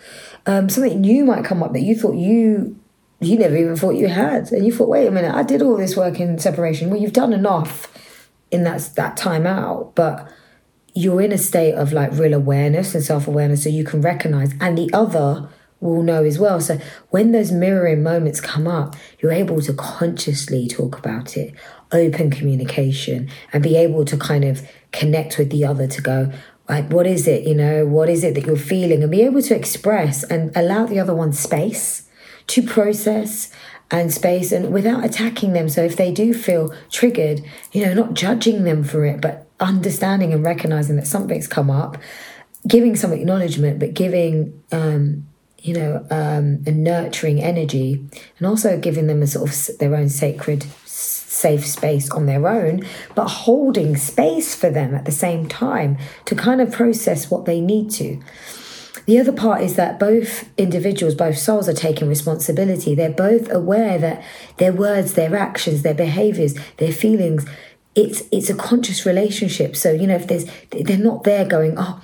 Um, 0.46 0.70
something 0.70 1.02
new 1.02 1.24
might 1.24 1.46
come 1.46 1.64
up 1.64 1.74
that 1.74 1.82
you 1.82 1.96
thought 1.96 2.16
you 2.16 2.80
you 3.26 3.38
never 3.38 3.56
even 3.56 3.76
thought 3.76 3.96
you 3.96 4.08
had, 4.08 4.52
and 4.52 4.66
you 4.66 4.72
thought, 4.72 4.90
wait 4.90 5.08
a 5.08 5.12
minute, 5.12 5.34
I 5.34 5.44
did 5.44 5.62
all 5.62 5.78
this 5.78 5.96
work 5.96 6.20
in 6.20 6.38
separation. 6.40 6.90
Well, 6.90 7.00
you've 7.00 7.14
done 7.14 7.34
enough 7.34 7.92
in 8.52 8.64
that 8.64 8.92
that 8.96 9.18
time 9.18 9.48
out, 9.48 9.96
but 9.96 10.30
you're 10.94 11.22
in 11.22 11.32
a 11.32 11.38
state 11.38 11.74
of 11.74 11.92
like 11.92 12.12
real 12.12 12.34
awareness 12.34 12.94
and 12.94 13.04
self 13.04 13.28
awareness, 13.28 13.64
so 13.64 13.70
you 13.70 13.84
can 13.84 14.02
recognize, 14.02 14.54
and 14.60 14.78
the 14.78 14.90
other 14.94 15.50
will 15.80 16.02
know 16.02 16.24
as 16.24 16.40
well. 16.40 16.62
So 16.62 16.80
when 17.10 17.32
those 17.32 17.52
mirroring 17.52 18.02
moments 18.04 18.40
come 18.40 18.68
up, 18.68 18.96
you're 19.20 19.34
able 19.34 19.62
to 19.62 19.74
consciously 19.74 20.68
talk 20.68 20.98
about 20.98 21.36
it, 21.36 21.54
open 21.92 22.32
communication, 22.32 23.30
and 23.52 23.62
be 23.62 23.76
able 23.76 24.06
to 24.06 24.18
kind 24.18 24.46
of 24.46 24.68
connect 24.92 25.38
with 25.38 25.50
the 25.50 25.66
other 25.66 25.88
to 25.88 26.02
go, 26.02 26.32
like, 26.70 26.90
what 26.92 27.06
is 27.06 27.28
it, 27.28 27.46
you 27.46 27.54
know, 27.54 27.86
what 27.86 28.10
is 28.10 28.24
it 28.24 28.34
that 28.36 28.46
you're 28.46 28.56
feeling, 28.56 29.04
and 29.04 29.12
be 29.12 29.22
able 29.24 29.42
to 29.42 29.56
express 29.56 30.24
and 30.24 30.56
allow 30.56 30.86
the 30.86 31.00
other 31.00 31.14
one 31.14 31.34
space 31.34 32.10
to 32.48 32.62
process 32.62 33.52
and 33.92 34.12
space 34.12 34.52
and 34.52 34.74
without 34.74 35.06
attacking 35.06 35.54
them. 35.54 35.70
So 35.70 35.84
if 35.84 35.96
they 35.96 36.12
do 36.12 36.34
feel 36.34 36.74
triggered, 36.90 37.42
you 37.72 37.86
know, 37.86 37.94
not 37.94 38.14
judging 38.14 38.64
them 38.64 38.84
for 38.84 39.06
it, 39.06 39.22
but 39.22 39.48
understanding 39.60 40.34
and 40.34 40.44
recognizing 40.44 40.96
that 40.96 41.08
something's 41.08 41.48
come 41.48 41.70
up, 41.70 41.98
giving 42.68 42.96
some 42.96 43.14
acknowledgement, 43.14 43.80
but 43.80 43.94
giving, 43.94 44.62
um, 44.72 45.28
you 45.60 45.74
know, 45.74 46.06
um, 46.10 46.64
a 46.66 46.72
nurturing 46.72 47.42
energy, 47.42 48.04
and 48.38 48.48
also 48.48 48.80
giving 48.80 49.08
them 49.08 49.22
a 49.22 49.28
sort 49.28 49.50
of 49.50 49.78
their 49.78 49.96
own 49.96 50.10
sacred, 50.10 50.64
safe 50.86 51.66
space 51.66 52.10
on 52.12 52.26
their 52.26 52.48
own, 52.48 52.82
but 53.16 53.28
holding 53.28 53.96
space 53.96 54.56
for 54.56 54.70
them 54.70 54.96
at 54.96 55.06
the 55.06 55.12
same 55.12 55.48
time 55.48 55.98
to 56.26 56.36
kind 56.36 56.62
of 56.62 56.72
process 56.72 57.30
what 57.30 57.46
they 57.46 57.62
need 57.62 57.92
to. 57.92 58.20
The 59.06 59.20
other 59.20 59.32
part 59.32 59.62
is 59.62 59.76
that 59.76 60.00
both 60.00 60.50
individuals, 60.58 61.16
both 61.16 61.38
souls 61.38 61.68
are 61.68 61.74
taking 61.74 62.08
responsibility. 62.08 62.96
They're 62.96 63.10
both 63.10 63.52
aware 63.52 63.98
that 63.98 64.24
their 64.58 64.72
words, 64.72 65.14
their 65.14 65.36
actions, 65.36 65.82
their 65.82 65.94
behaviors, 65.94 66.56
their 66.78 66.92
feelings, 66.92 67.46
it's 67.96 68.24
it's 68.32 68.50
a 68.50 68.56
conscious 68.56 69.06
relationship. 69.06 69.76
So, 69.76 69.92
you 69.92 70.08
know, 70.08 70.16
if 70.16 70.28
there's 70.28 70.46
they're 70.72 70.98
not 70.98 71.24
there 71.24 71.46
going, 71.46 71.76
oh, 71.78 72.02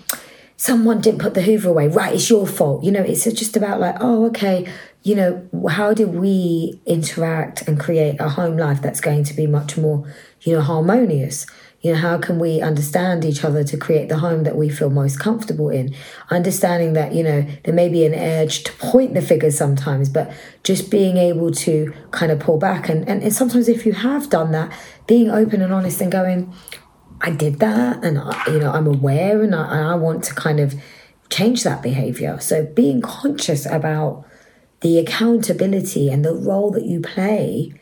someone 0.57 1.01
didn't 1.01 1.19
put 1.19 1.33
the 1.33 1.41
hoover 1.41 1.69
away, 1.69 1.87
right, 1.87 2.13
it's 2.13 2.29
your 2.29 2.45
fault. 2.45 2.83
You 2.83 2.91
know, 2.91 3.01
it's 3.01 3.23
just 3.23 3.57
about 3.57 3.79
like, 3.79 3.95
oh, 3.99 4.25
okay, 4.27 4.71
you 5.03 5.15
know, 5.15 5.47
how 5.69 5.93
do 5.93 6.07
we 6.07 6.81
interact 6.85 7.67
and 7.67 7.79
create 7.79 8.19
a 8.19 8.29
home 8.29 8.57
life 8.57 8.81
that's 8.81 9.01
going 9.01 9.23
to 9.23 9.33
be 9.33 9.47
much 9.47 9.77
more, 9.77 10.05
you 10.41 10.53
know, 10.53 10.61
harmonious? 10.61 11.45
You 11.81 11.93
know, 11.93 11.99
how 11.99 12.17
can 12.17 12.39
we 12.39 12.61
understand 12.61 13.23
each 13.23 13.43
other 13.45 13.63
to 13.63 13.77
create 13.77 14.09
the 14.09 14.17
home 14.17 14.43
that 14.43 14.57
we 14.57 14.69
feel 14.69 14.89
most 14.89 15.19
comfortable 15.19 15.69
in? 15.69 15.95
Understanding 16.29 16.93
that, 16.93 17.13
you 17.13 17.23
know, 17.23 17.45
there 17.63 17.73
may 17.73 17.87
be 17.87 18.05
an 18.05 18.13
urge 18.13 18.63
to 18.65 18.73
point 18.73 19.13
the 19.13 19.21
figures 19.21 19.57
sometimes, 19.57 20.09
but 20.09 20.31
just 20.63 20.91
being 20.91 21.15
able 21.15 21.51
to 21.51 21.93
kind 22.11 22.31
of 22.31 22.39
pull 22.39 22.57
back. 22.57 22.89
And, 22.89 23.07
and, 23.07 23.23
and 23.23 23.33
sometimes 23.33 23.69
if 23.69 23.85
you 23.85 23.93
have 23.93 24.29
done 24.29 24.51
that, 24.51 24.73
being 25.07 25.29
open 25.31 25.61
and 25.61 25.73
honest 25.73 26.01
and 26.01 26.11
going, 26.11 26.53
I 27.21 27.31
did 27.31 27.59
that 27.59 28.03
and, 28.03 28.19
I, 28.19 28.43
you 28.47 28.59
know, 28.59 28.71
I'm 28.71 28.87
aware 28.87 29.41
and 29.41 29.55
I, 29.55 29.93
I 29.93 29.95
want 29.95 30.25
to 30.25 30.35
kind 30.35 30.59
of 30.59 30.75
change 31.29 31.63
that 31.63 31.81
behavior. 31.81 32.39
So 32.41 32.65
being 32.65 33.01
conscious 33.01 33.65
about 33.65 34.25
the 34.81 34.99
accountability 34.99 36.09
and 36.09 36.25
the 36.25 36.33
role 36.33 36.71
that 36.71 36.85
you 36.85 37.01
play 37.01 37.73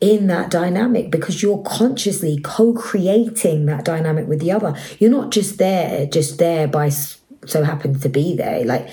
in 0.00 0.28
that 0.28 0.50
dynamic 0.50 1.10
because 1.10 1.42
you're 1.42 1.62
consciously 1.62 2.38
co-creating 2.42 3.66
that 3.66 3.84
dynamic 3.84 4.28
with 4.28 4.40
the 4.40 4.52
other. 4.52 4.76
You're 4.98 5.10
not 5.10 5.30
just 5.30 5.58
there 5.58 6.06
just 6.06 6.38
there 6.38 6.68
by 6.68 6.90
so 6.90 7.64
happen 7.64 7.98
to 7.98 8.08
be 8.08 8.36
there. 8.36 8.64
Like 8.64 8.88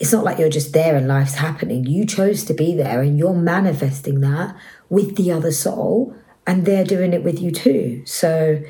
it's 0.00 0.12
not 0.12 0.24
like 0.24 0.38
you're 0.38 0.48
just 0.48 0.72
there 0.72 0.96
and 0.96 1.08
life's 1.08 1.34
happening. 1.34 1.84
You 1.86 2.04
chose 2.06 2.44
to 2.44 2.54
be 2.54 2.74
there 2.74 3.02
and 3.02 3.18
you're 3.18 3.34
manifesting 3.34 4.20
that 4.20 4.56
with 4.88 5.16
the 5.16 5.32
other 5.32 5.52
soul 5.52 6.14
and 6.46 6.64
they're 6.64 6.84
doing 6.84 7.12
it 7.12 7.22
with 7.22 7.40
you 7.40 7.50
too. 7.50 8.02
So 8.04 8.62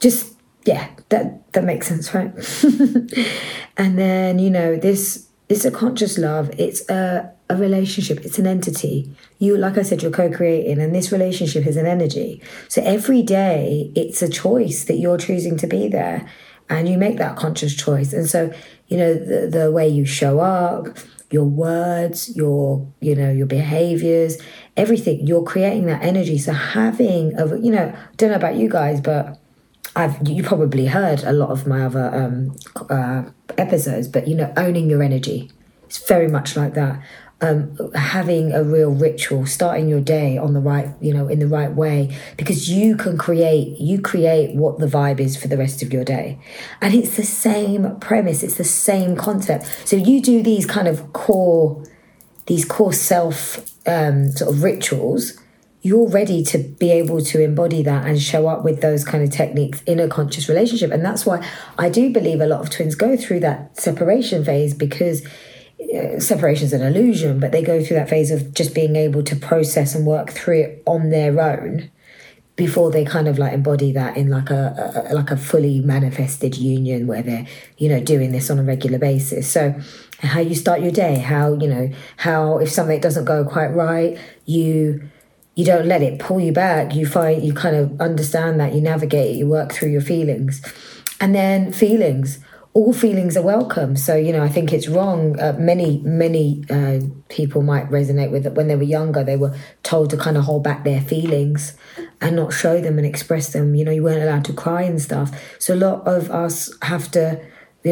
just 0.00 0.34
yeah 0.64 0.88
that 1.08 1.52
that 1.52 1.64
makes 1.64 1.88
sense 1.88 2.14
right? 2.14 2.32
And 3.76 3.98
then 3.98 4.38
you 4.38 4.50
know 4.50 4.76
this 4.76 5.28
it's 5.48 5.64
a 5.64 5.70
conscious 5.70 6.18
love. 6.18 6.50
It's 6.58 6.88
a 6.88 7.33
a 7.50 7.56
relationship 7.56 8.24
it's 8.24 8.38
an 8.38 8.46
entity. 8.46 9.14
You 9.38 9.56
like 9.56 9.76
i 9.78 9.82
said 9.82 10.02
you're 10.02 10.10
co-creating 10.10 10.80
and 10.80 10.94
this 10.94 11.12
relationship 11.12 11.66
is 11.66 11.76
an 11.76 11.86
energy. 11.86 12.42
So 12.68 12.82
every 12.82 13.22
day 13.22 13.92
it's 13.94 14.22
a 14.22 14.28
choice 14.28 14.84
that 14.84 14.96
you're 14.96 15.18
choosing 15.18 15.56
to 15.58 15.66
be 15.66 15.88
there 15.88 16.28
and 16.70 16.88
you 16.88 16.96
make 16.96 17.18
that 17.18 17.36
conscious 17.36 17.74
choice. 17.74 18.12
And 18.12 18.28
so 18.28 18.52
you 18.88 18.96
know 18.96 19.14
the, 19.14 19.46
the 19.46 19.72
way 19.72 19.88
you 19.88 20.04
show 20.04 20.40
up 20.40 20.98
your 21.30 21.44
words 21.44 22.36
your 22.36 22.86
you 23.00 23.14
know 23.16 23.30
your 23.30 23.46
behaviors 23.46 24.36
everything 24.76 25.26
you're 25.26 25.42
creating 25.42 25.86
that 25.86 26.02
energy. 26.02 26.38
So 26.38 26.52
having 26.52 27.38
a 27.38 27.58
you 27.58 27.70
know 27.70 27.94
don't 28.16 28.30
know 28.30 28.36
about 28.36 28.56
you 28.56 28.68
guys 28.68 29.00
but 29.00 29.38
I've 29.96 30.26
you 30.26 30.42
probably 30.42 30.86
heard 30.86 31.22
a 31.22 31.32
lot 31.32 31.50
of 31.50 31.66
my 31.66 31.84
other 31.84 32.12
um, 32.14 32.56
uh, 32.90 33.24
episodes, 33.56 34.08
but 34.08 34.26
you 34.26 34.34
know, 34.34 34.52
owning 34.56 34.90
your 34.90 35.02
energy. 35.02 35.50
It's 35.84 36.06
very 36.08 36.28
much 36.28 36.56
like 36.56 36.74
that 36.74 37.00
um, 37.44 37.92
having 37.94 38.52
a 38.52 38.64
real 38.64 38.90
ritual, 38.90 39.44
starting 39.44 39.86
your 39.86 40.00
day 40.00 40.38
on 40.38 40.54
the 40.54 40.60
right, 40.60 40.88
you 41.02 41.12
know, 41.12 41.28
in 41.28 41.40
the 41.40 41.46
right 41.46 41.70
way, 41.70 42.16
because 42.38 42.70
you 42.70 42.96
can 42.96 43.18
create, 43.18 43.78
you 43.78 44.00
create 44.00 44.56
what 44.56 44.78
the 44.78 44.86
vibe 44.86 45.20
is 45.20 45.36
for 45.36 45.48
the 45.48 45.58
rest 45.58 45.82
of 45.82 45.92
your 45.92 46.04
day. 46.04 46.38
And 46.80 46.94
it's 46.94 47.16
the 47.16 47.22
same 47.22 47.96
premise, 48.00 48.42
it's 48.42 48.56
the 48.56 48.64
same 48.64 49.14
concept. 49.14 49.66
So 49.84 49.96
you 49.96 50.22
do 50.22 50.42
these 50.42 50.64
kind 50.64 50.88
of 50.88 51.12
core, 51.12 51.84
these 52.46 52.64
core 52.64 52.94
self 52.94 53.58
um, 53.86 54.30
sort 54.30 54.54
of 54.54 54.62
rituals, 54.62 55.38
you're 55.82 56.08
ready 56.08 56.42
to 56.44 56.56
be 56.56 56.90
able 56.90 57.20
to 57.20 57.42
embody 57.42 57.82
that 57.82 58.06
and 58.06 58.18
show 58.18 58.48
up 58.48 58.64
with 58.64 58.80
those 58.80 59.04
kind 59.04 59.22
of 59.22 59.30
techniques 59.30 59.82
in 59.82 60.00
a 60.00 60.08
conscious 60.08 60.48
relationship. 60.48 60.90
And 60.90 61.04
that's 61.04 61.26
why 61.26 61.46
I 61.76 61.90
do 61.90 62.10
believe 62.10 62.40
a 62.40 62.46
lot 62.46 62.60
of 62.60 62.70
twins 62.70 62.94
go 62.94 63.18
through 63.18 63.40
that 63.40 63.78
separation 63.78 64.46
phase 64.46 64.72
because 64.72 65.22
Uh, 65.80 66.18
separation 66.18 66.66
is 66.66 66.72
an 66.72 66.82
illusion, 66.82 67.40
but 67.40 67.52
they 67.52 67.62
go 67.62 67.82
through 67.82 67.96
that 67.96 68.08
phase 68.08 68.30
of 68.30 68.54
just 68.54 68.74
being 68.74 68.96
able 68.96 69.22
to 69.22 69.36
process 69.36 69.94
and 69.94 70.06
work 70.06 70.30
through 70.30 70.60
it 70.60 70.82
on 70.86 71.10
their 71.10 71.40
own 71.40 71.90
before 72.56 72.90
they 72.92 73.04
kind 73.04 73.26
of 73.26 73.36
like 73.36 73.52
embody 73.52 73.90
that 73.90 74.16
in 74.16 74.30
like 74.30 74.48
a, 74.50 75.06
a, 75.10 75.14
like 75.14 75.30
a 75.30 75.36
fully 75.36 75.80
manifested 75.80 76.56
union 76.56 77.06
where 77.06 77.22
they're 77.22 77.46
you 77.78 77.88
know 77.88 78.00
doing 78.00 78.30
this 78.30 78.48
on 78.50 78.58
a 78.58 78.62
regular 78.62 78.98
basis. 78.98 79.50
So 79.50 79.74
how 80.20 80.40
you 80.40 80.54
start 80.54 80.80
your 80.80 80.92
day 80.92 81.16
how 81.16 81.54
you 81.54 81.68
know 81.68 81.90
how 82.16 82.58
if 82.58 82.70
something 82.70 83.00
doesn't 83.00 83.24
go 83.24 83.44
quite 83.44 83.68
right 83.68 84.18
you 84.46 85.10
you 85.54 85.64
don't 85.64 85.86
let 85.86 86.02
it 86.02 86.18
pull 86.18 86.40
you 86.40 86.52
back. 86.52 86.94
You 86.94 87.06
find 87.06 87.42
you 87.42 87.52
kind 87.52 87.76
of 87.76 88.00
understand 88.00 88.58
that 88.60 88.74
you 88.74 88.80
navigate 88.80 89.34
it 89.34 89.38
you 89.38 89.48
work 89.48 89.72
through 89.72 89.90
your 89.90 90.00
feelings. 90.00 90.62
And 91.20 91.34
then 91.34 91.72
feelings 91.72 92.38
all 92.74 92.92
feelings 92.92 93.36
are 93.36 93.42
welcome. 93.42 93.96
So, 93.96 94.16
you 94.16 94.32
know, 94.32 94.42
I 94.42 94.48
think 94.48 94.72
it's 94.72 94.88
wrong. 94.88 95.38
Uh, 95.38 95.54
many, 95.56 95.98
many 95.98 96.64
uh, 96.68 97.00
people 97.28 97.62
might 97.62 97.88
resonate 97.88 98.32
with 98.32 98.46
it. 98.46 98.54
When 98.54 98.66
they 98.66 98.74
were 98.74 98.82
younger, 98.82 99.22
they 99.22 99.36
were 99.36 99.56
told 99.84 100.10
to 100.10 100.16
kind 100.16 100.36
of 100.36 100.42
hold 100.42 100.64
back 100.64 100.82
their 100.82 101.00
feelings 101.00 101.76
and 102.20 102.34
not 102.34 102.52
show 102.52 102.80
them 102.80 102.98
and 102.98 103.06
express 103.06 103.52
them. 103.52 103.76
You 103.76 103.84
know, 103.84 103.92
you 103.92 104.02
weren't 104.02 104.22
allowed 104.22 104.44
to 104.46 104.52
cry 104.52 104.82
and 104.82 105.00
stuff. 105.00 105.30
So, 105.60 105.74
a 105.74 105.76
lot 105.76 106.06
of 106.08 106.32
us 106.32 106.68
have 106.82 107.12
to 107.12 107.40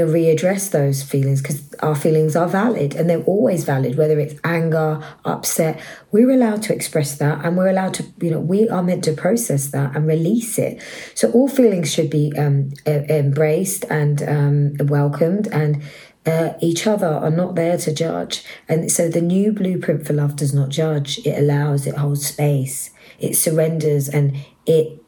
know, 0.01 0.11
readdress 0.11 0.71
those 0.71 1.03
feelings 1.03 1.43
because 1.43 1.75
our 1.81 1.95
feelings 1.95 2.35
are 2.35 2.49
valid 2.49 2.95
and 2.95 3.11
they're 3.11 3.23
always 3.25 3.65
valid, 3.65 3.97
whether 3.97 4.19
it's 4.19 4.41
anger, 4.43 5.03
upset. 5.25 5.81
We're 6.11 6.31
allowed 6.31 6.63
to 6.63 6.75
express 6.75 7.17
that 7.19 7.45
and 7.45 7.57
we're 7.57 7.69
allowed 7.69 7.95
to, 7.95 8.07
you 8.21 8.31
know, 8.31 8.41
we 8.41 8.69
are 8.69 8.83
meant 8.83 9.05
to 9.05 9.13
process 9.13 9.69
that 9.69 9.95
and 9.95 10.07
release 10.07 10.59
it. 10.59 10.83
So 11.15 11.31
all 11.33 11.49
feelings 11.49 11.93
should 11.93 12.11
be 12.11 12.33
um, 12.39 12.73
embraced 12.87 13.85
and 13.91 14.23
um, 14.23 14.87
welcomed 14.89 15.49
and 15.49 15.83
uh, 16.25 16.55
each 16.61 16.87
other 16.87 17.09
are 17.09 17.31
not 17.31 17.55
there 17.57 17.77
to 17.77 17.93
judge. 17.93 18.45
And 18.69 18.91
so 18.91 19.09
the 19.09 19.21
new 19.21 19.53
blueprint 19.53 20.07
for 20.07 20.13
love 20.13 20.37
does 20.37 20.55
not 20.55 20.69
judge. 20.69 21.19
It 21.27 21.39
allows, 21.39 21.87
it 21.87 21.97
holds 21.97 22.27
space, 22.27 22.91
it 23.19 23.35
surrenders, 23.35 24.09
and 24.09 24.37
it 24.65 25.02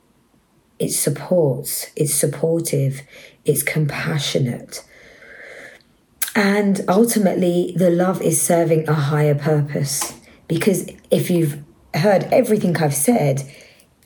it 0.79 0.91
supports, 0.91 1.91
it's 1.97 2.15
supportive, 2.15 3.03
it's 3.45 3.63
compassionate. 3.63 4.85
And 6.35 6.81
ultimately, 6.89 7.75
the 7.77 7.91
love 7.91 8.21
is 8.23 8.41
serving 8.41 8.89
a 8.89 8.95
higher 8.95 9.35
purpose. 9.37 10.15
Because 10.49 10.91
if 11.11 11.31
you've 11.31 11.63
heard 11.95 12.25
everything 12.33 12.77
I've 12.77 12.95
said, 12.95 13.43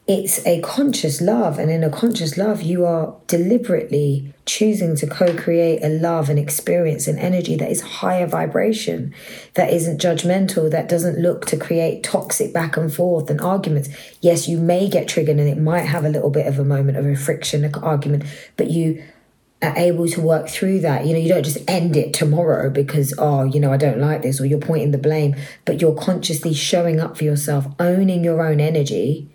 it's 0.09 0.44
a 0.47 0.62
conscious 0.62 1.21
love. 1.21 1.59
And 1.59 1.71
in 1.71 1.85
a 1.85 1.90
conscious 1.90 2.38
love, 2.38 2.62
you 2.62 2.87
are 2.87 3.14
deliberately 3.27 4.33
choosing 4.47 4.97
to 4.97 5.07
co 5.07 5.37
create 5.37 5.85
a 5.85 5.90
love 5.90 6.31
and 6.31 6.38
experience 6.38 7.07
and 7.07 7.18
energy 7.18 7.57
that 7.57 7.71
is 7.71 7.83
higher 7.83 8.27
vibration, 8.27 9.14
that 9.53 9.71
isn't 9.71 10.01
judgmental, 10.01 10.71
that 10.71 10.88
doesn't 10.88 11.18
look 11.18 11.44
to 11.47 11.59
create 11.59 12.03
toxic 12.03 12.55
back 12.55 12.79
and 12.79 12.92
forth 12.92 13.29
and 13.29 13.42
arguments. 13.42 13.90
Yes, 14.23 14.49
you 14.49 14.57
may 14.57 14.88
get 14.88 15.09
triggered 15.09 15.37
and 15.37 15.49
it 15.49 15.59
might 15.59 15.83
have 15.83 16.07
a 16.07 16.09
little 16.09 16.31
bit 16.31 16.47
of 16.47 16.59
a 16.59 16.64
moment 16.64 16.97
of 16.97 17.05
a 17.05 17.14
friction, 17.14 17.62
an 17.62 17.75
argument, 17.75 18.25
but 18.57 18.71
you 18.71 19.05
are 19.61 19.77
able 19.77 20.09
to 20.09 20.23
work 20.23 20.49
through 20.49 20.81
that. 20.81 21.05
You 21.05 21.12
know, 21.12 21.18
you 21.18 21.29
don't 21.29 21.44
just 21.44 21.68
end 21.68 21.97
it 21.99 22.14
tomorrow 22.14 22.71
because, 22.71 23.12
oh, 23.18 23.44
you 23.44 23.61
know, 23.61 23.73
I 23.75 23.77
don't 23.77 23.99
like 23.99 24.23
this, 24.23 24.40
or 24.40 24.47
you're 24.47 24.59
pointing 24.59 24.92
the 24.92 24.99
blame, 24.99 25.37
but 25.66 25.83
you're 25.83 25.94
consciously 25.94 26.55
showing 26.55 26.99
up 26.99 27.18
for 27.18 27.25
yourself, 27.25 27.66
owning 27.79 28.25
your 28.25 28.40
own 28.40 28.59
energy 28.59 29.29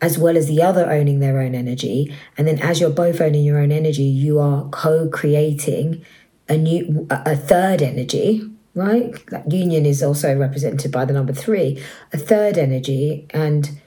as 0.00 0.18
well 0.18 0.36
as 0.36 0.46
the 0.46 0.62
other 0.62 0.90
owning 0.90 1.20
their 1.20 1.40
own 1.40 1.54
energy. 1.54 2.14
And 2.36 2.46
then 2.46 2.60
as 2.60 2.80
you're 2.80 2.90
both 2.90 3.20
owning 3.20 3.44
your 3.44 3.58
own 3.58 3.72
energy, 3.72 4.04
you 4.04 4.38
are 4.38 4.68
co-creating 4.70 6.04
a 6.48 6.56
new 6.56 7.06
a 7.10 7.36
third 7.36 7.82
energy, 7.82 8.48
right? 8.74 9.14
That 9.26 9.50
union 9.50 9.84
is 9.84 10.02
also 10.02 10.36
represented 10.36 10.92
by 10.92 11.04
the 11.04 11.12
number 11.12 11.32
three, 11.32 11.82
a 12.12 12.18
third 12.18 12.56
energy, 12.56 13.26
and 13.30 13.80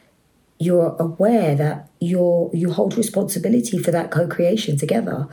you're 0.62 0.95
aware 1.00 1.56
that 1.56 1.89
you're 2.00 2.52
you 2.54 2.71
hold 2.71 2.95
responsibility 2.95 3.80
for 3.80 3.89
that 3.89 4.12
co-creation 4.12 4.78
together 4.78 5.28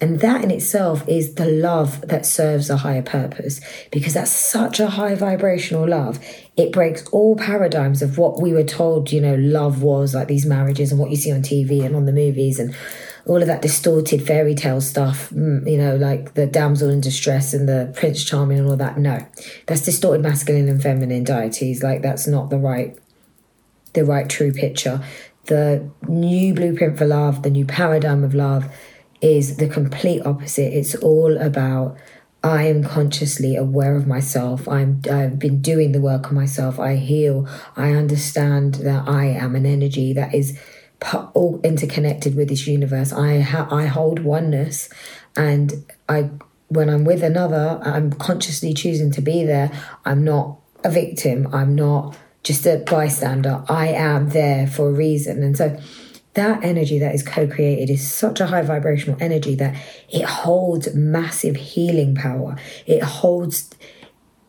and 0.00 0.20
that 0.20 0.44
in 0.44 0.52
itself 0.52 1.06
is 1.08 1.34
the 1.34 1.44
love 1.44 2.00
that 2.02 2.24
serves 2.24 2.70
a 2.70 2.76
higher 2.76 3.02
purpose 3.02 3.60
because 3.90 4.14
that's 4.14 4.30
such 4.30 4.78
a 4.78 4.90
high 4.90 5.16
vibrational 5.16 5.88
love 5.88 6.20
it 6.56 6.70
breaks 6.70 7.04
all 7.08 7.34
paradigms 7.34 8.02
of 8.02 8.18
what 8.18 8.40
we 8.40 8.52
were 8.52 8.62
told 8.62 9.10
you 9.10 9.20
know 9.20 9.34
love 9.34 9.82
was 9.82 10.14
like 10.14 10.28
these 10.28 10.46
marriages 10.46 10.92
and 10.92 11.00
what 11.00 11.10
you 11.10 11.16
see 11.16 11.32
on 11.32 11.42
tv 11.42 11.84
and 11.84 11.96
on 11.96 12.04
the 12.04 12.12
movies 12.12 12.60
and 12.60 12.72
all 13.26 13.42
of 13.42 13.46
that 13.46 13.60
distorted 13.60 14.26
fairy 14.26 14.54
tale 14.54 14.80
stuff, 14.80 15.28
mm, 15.28 15.70
you 15.70 15.76
know, 15.76 15.96
like 15.96 16.32
the 16.32 16.46
damsel 16.46 16.88
in 16.88 17.02
distress 17.02 17.52
and 17.52 17.68
the 17.68 17.92
prince 17.94 18.24
charming 18.24 18.58
and 18.58 18.66
all 18.66 18.76
that. 18.76 18.96
No, 18.96 19.18
that's 19.66 19.82
distorted 19.82 20.22
masculine 20.22 20.66
and 20.66 20.82
feminine 20.82 21.24
deities. 21.24 21.82
Like 21.82 22.00
that's 22.00 22.26
not 22.26 22.48
the 22.48 22.56
right 22.56 22.96
the 23.98 24.04
right 24.04 24.28
true 24.28 24.52
picture. 24.52 25.02
The 25.44 25.90
new 26.06 26.54
blueprint 26.54 26.98
for 26.98 27.06
love, 27.06 27.42
the 27.42 27.50
new 27.50 27.64
paradigm 27.64 28.22
of 28.22 28.34
love 28.34 28.70
is 29.20 29.56
the 29.56 29.68
complete 29.68 30.24
opposite. 30.24 30.76
It's 30.76 30.94
all 30.94 31.36
about 31.38 31.98
I 32.44 32.64
am 32.64 32.84
consciously 32.84 33.56
aware 33.56 33.96
of 33.96 34.06
myself. 34.06 34.68
I'm 34.68 35.02
I've 35.10 35.38
been 35.38 35.60
doing 35.60 35.92
the 35.92 36.00
work 36.00 36.28
on 36.28 36.34
myself. 36.34 36.78
I 36.78 36.94
heal. 36.94 37.48
I 37.76 37.90
understand 37.90 38.74
that 38.76 39.08
I 39.08 39.26
am 39.26 39.56
an 39.56 39.66
energy 39.66 40.12
that 40.12 40.34
is 40.34 40.58
all 41.34 41.60
interconnected 41.64 42.36
with 42.36 42.48
this 42.48 42.66
universe. 42.66 43.12
I 43.12 43.40
ha- 43.40 43.68
I 43.70 43.86
hold 43.86 44.20
oneness, 44.20 44.88
and 45.34 45.84
I 46.08 46.30
when 46.68 46.88
I'm 46.88 47.04
with 47.04 47.24
another, 47.24 47.80
I'm 47.82 48.12
consciously 48.12 48.72
choosing 48.72 49.10
to 49.12 49.20
be 49.20 49.44
there. 49.44 49.72
I'm 50.04 50.22
not 50.22 50.58
a 50.84 50.90
victim. 50.90 51.48
I'm 51.52 51.74
not 51.74 52.16
just 52.48 52.66
a 52.66 52.78
bystander. 52.78 53.62
I 53.68 53.88
am 53.88 54.30
there 54.30 54.66
for 54.66 54.88
a 54.88 54.92
reason. 54.92 55.42
And 55.42 55.54
so 55.54 55.78
that 56.32 56.64
energy 56.64 56.98
that 56.98 57.14
is 57.14 57.22
co-created 57.22 57.90
is 57.90 58.10
such 58.10 58.40
a 58.40 58.46
high 58.46 58.62
vibrational 58.62 59.18
energy 59.20 59.54
that 59.56 59.76
it 60.08 60.24
holds 60.24 60.94
massive 60.94 61.56
healing 61.56 62.14
power. 62.14 62.56
It 62.86 63.02
holds 63.02 63.70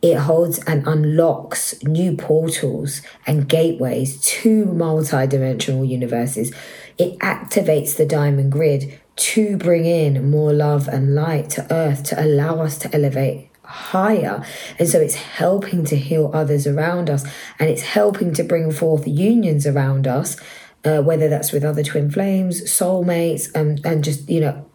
it 0.01 0.15
holds 0.15 0.59
and 0.59 0.87
unlocks 0.87 1.83
new 1.83 2.15
portals 2.15 3.01
and 3.27 3.49
gateways 3.49 4.21
to 4.21 4.63
multi-dimensional 4.63 5.83
universes. 5.83 6.53
It 6.97 7.19
activates 7.19 7.97
the 7.97 8.05
diamond 8.05 8.53
grid 8.53 8.97
to 9.17 9.57
bring 9.57 9.83
in 9.83 10.31
more 10.31 10.53
love 10.53 10.87
and 10.87 11.15
light 11.15 11.49
to 11.49 11.67
earth 11.69 12.03
to 12.03 12.23
allow 12.23 12.61
us 12.61 12.77
to 12.77 12.95
elevate 12.95 13.48
higher. 13.69 14.43
And 14.79 14.89
so 14.89 14.99
it's 14.99 15.15
helping 15.15 15.85
to 15.85 15.95
heal 15.95 16.31
others 16.33 16.65
around 16.65 17.09
us 17.09 17.23
and 17.59 17.69
it's 17.69 17.83
helping 17.83 18.33
to 18.33 18.43
bring 18.43 18.71
forth 18.71 19.07
unions 19.07 19.67
around 19.67 20.07
us, 20.07 20.37
uh, 20.83 21.01
whether 21.01 21.29
that's 21.29 21.51
with 21.51 21.63
other 21.63 21.83
twin 21.83 22.09
flames, 22.09 22.63
soulmates, 22.63 23.53
and, 23.53 23.79
and 23.85 24.03
just, 24.03 24.27
you 24.27 24.41
know, 24.41 24.65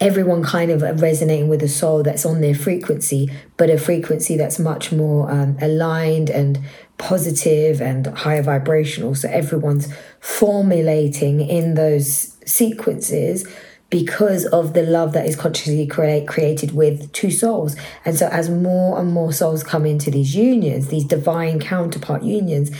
everyone 0.00 0.42
kind 0.42 0.70
of 0.70 0.82
resonating 1.00 1.48
with 1.48 1.62
a 1.62 1.68
soul 1.68 2.02
that's 2.02 2.26
on 2.26 2.42
their 2.42 2.54
frequency, 2.54 3.30
but 3.56 3.70
a 3.70 3.78
frequency 3.78 4.36
that's 4.36 4.58
much 4.58 4.92
more 4.92 5.30
um, 5.30 5.56
aligned 5.62 6.28
and 6.28 6.58
positive 6.98 7.80
and 7.80 8.06
higher 8.08 8.42
vibrational. 8.42 9.14
So 9.14 9.30
everyone's 9.30 9.92
formulating 10.20 11.40
in 11.40 11.74
those 11.74 12.36
sequences 12.44 13.48
because 13.94 14.44
of 14.46 14.72
the 14.74 14.82
love 14.82 15.12
that 15.12 15.24
is 15.24 15.36
consciously 15.36 15.86
create, 15.86 16.26
created 16.26 16.74
with 16.74 17.12
two 17.12 17.30
souls. 17.30 17.76
And 18.04 18.18
so, 18.18 18.26
as 18.26 18.50
more 18.50 18.98
and 18.98 19.12
more 19.12 19.32
souls 19.32 19.62
come 19.62 19.86
into 19.86 20.10
these 20.10 20.34
unions, 20.34 20.88
these 20.88 21.04
divine 21.04 21.60
counterpart 21.60 22.24
unions, 22.24 22.72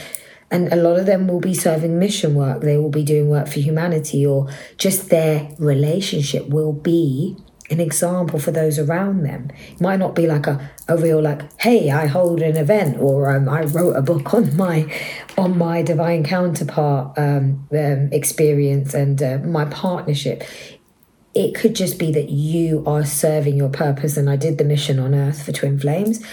and 0.51 0.73
a 0.73 0.77
lot 0.77 0.99
of 0.99 1.07
them 1.07 1.29
will 1.29 1.39
be 1.39 1.55
serving 1.55 2.01
mission 2.01 2.35
work, 2.35 2.63
they 2.63 2.79
will 2.79 2.91
be 2.91 3.05
doing 3.05 3.29
work 3.29 3.47
for 3.47 3.61
humanity, 3.61 4.27
or 4.27 4.49
just 4.77 5.09
their 5.11 5.55
relationship 5.61 6.49
will 6.49 6.73
be 6.73 7.37
an 7.71 7.81
example 7.81 8.39
for 8.39 8.51
those 8.51 8.79
around 8.79 9.23
them. 9.23 9.51
It 9.73 9.81
might 9.81 9.99
not 9.99 10.15
be 10.15 10.27
like 10.27 10.47
a, 10.47 10.71
a 10.87 10.97
real 10.97 11.23
like, 11.23 11.43
hey, 11.61 11.91
I 11.91 12.07
hold 12.07 12.43
an 12.43 12.57
event 12.57 12.99
or 12.99 13.35
um, 13.35 13.49
I 13.49 13.63
wrote 13.63 13.97
a 13.97 14.03
book 14.03 14.35
on 14.35 14.57
my 14.57 14.93
on 15.39 15.57
my 15.57 15.81
divine 15.83 16.25
counterpart 16.25 17.19
um, 17.19 17.67
um, 17.73 18.09
experience 18.13 18.93
and 18.95 19.23
uh, 19.23 19.39
my 19.39 19.65
partnership 19.67 20.45
it 21.35 21.55
could 21.55 21.75
just 21.75 21.99
be 21.99 22.13
that 22.13 22.31
you 22.31 22.85
are 22.87 23.05
serving 23.05 23.57
your 23.57 23.69
purpose. 23.69 24.17
And 24.17 24.31
I 24.31 24.37
did 24.37 24.59
the 24.59 24.65
mission 24.65 24.99
on 24.99 25.15
Earth 25.15 25.45
for 25.45 25.53
Twin 25.53 25.79
Flames 25.79 26.25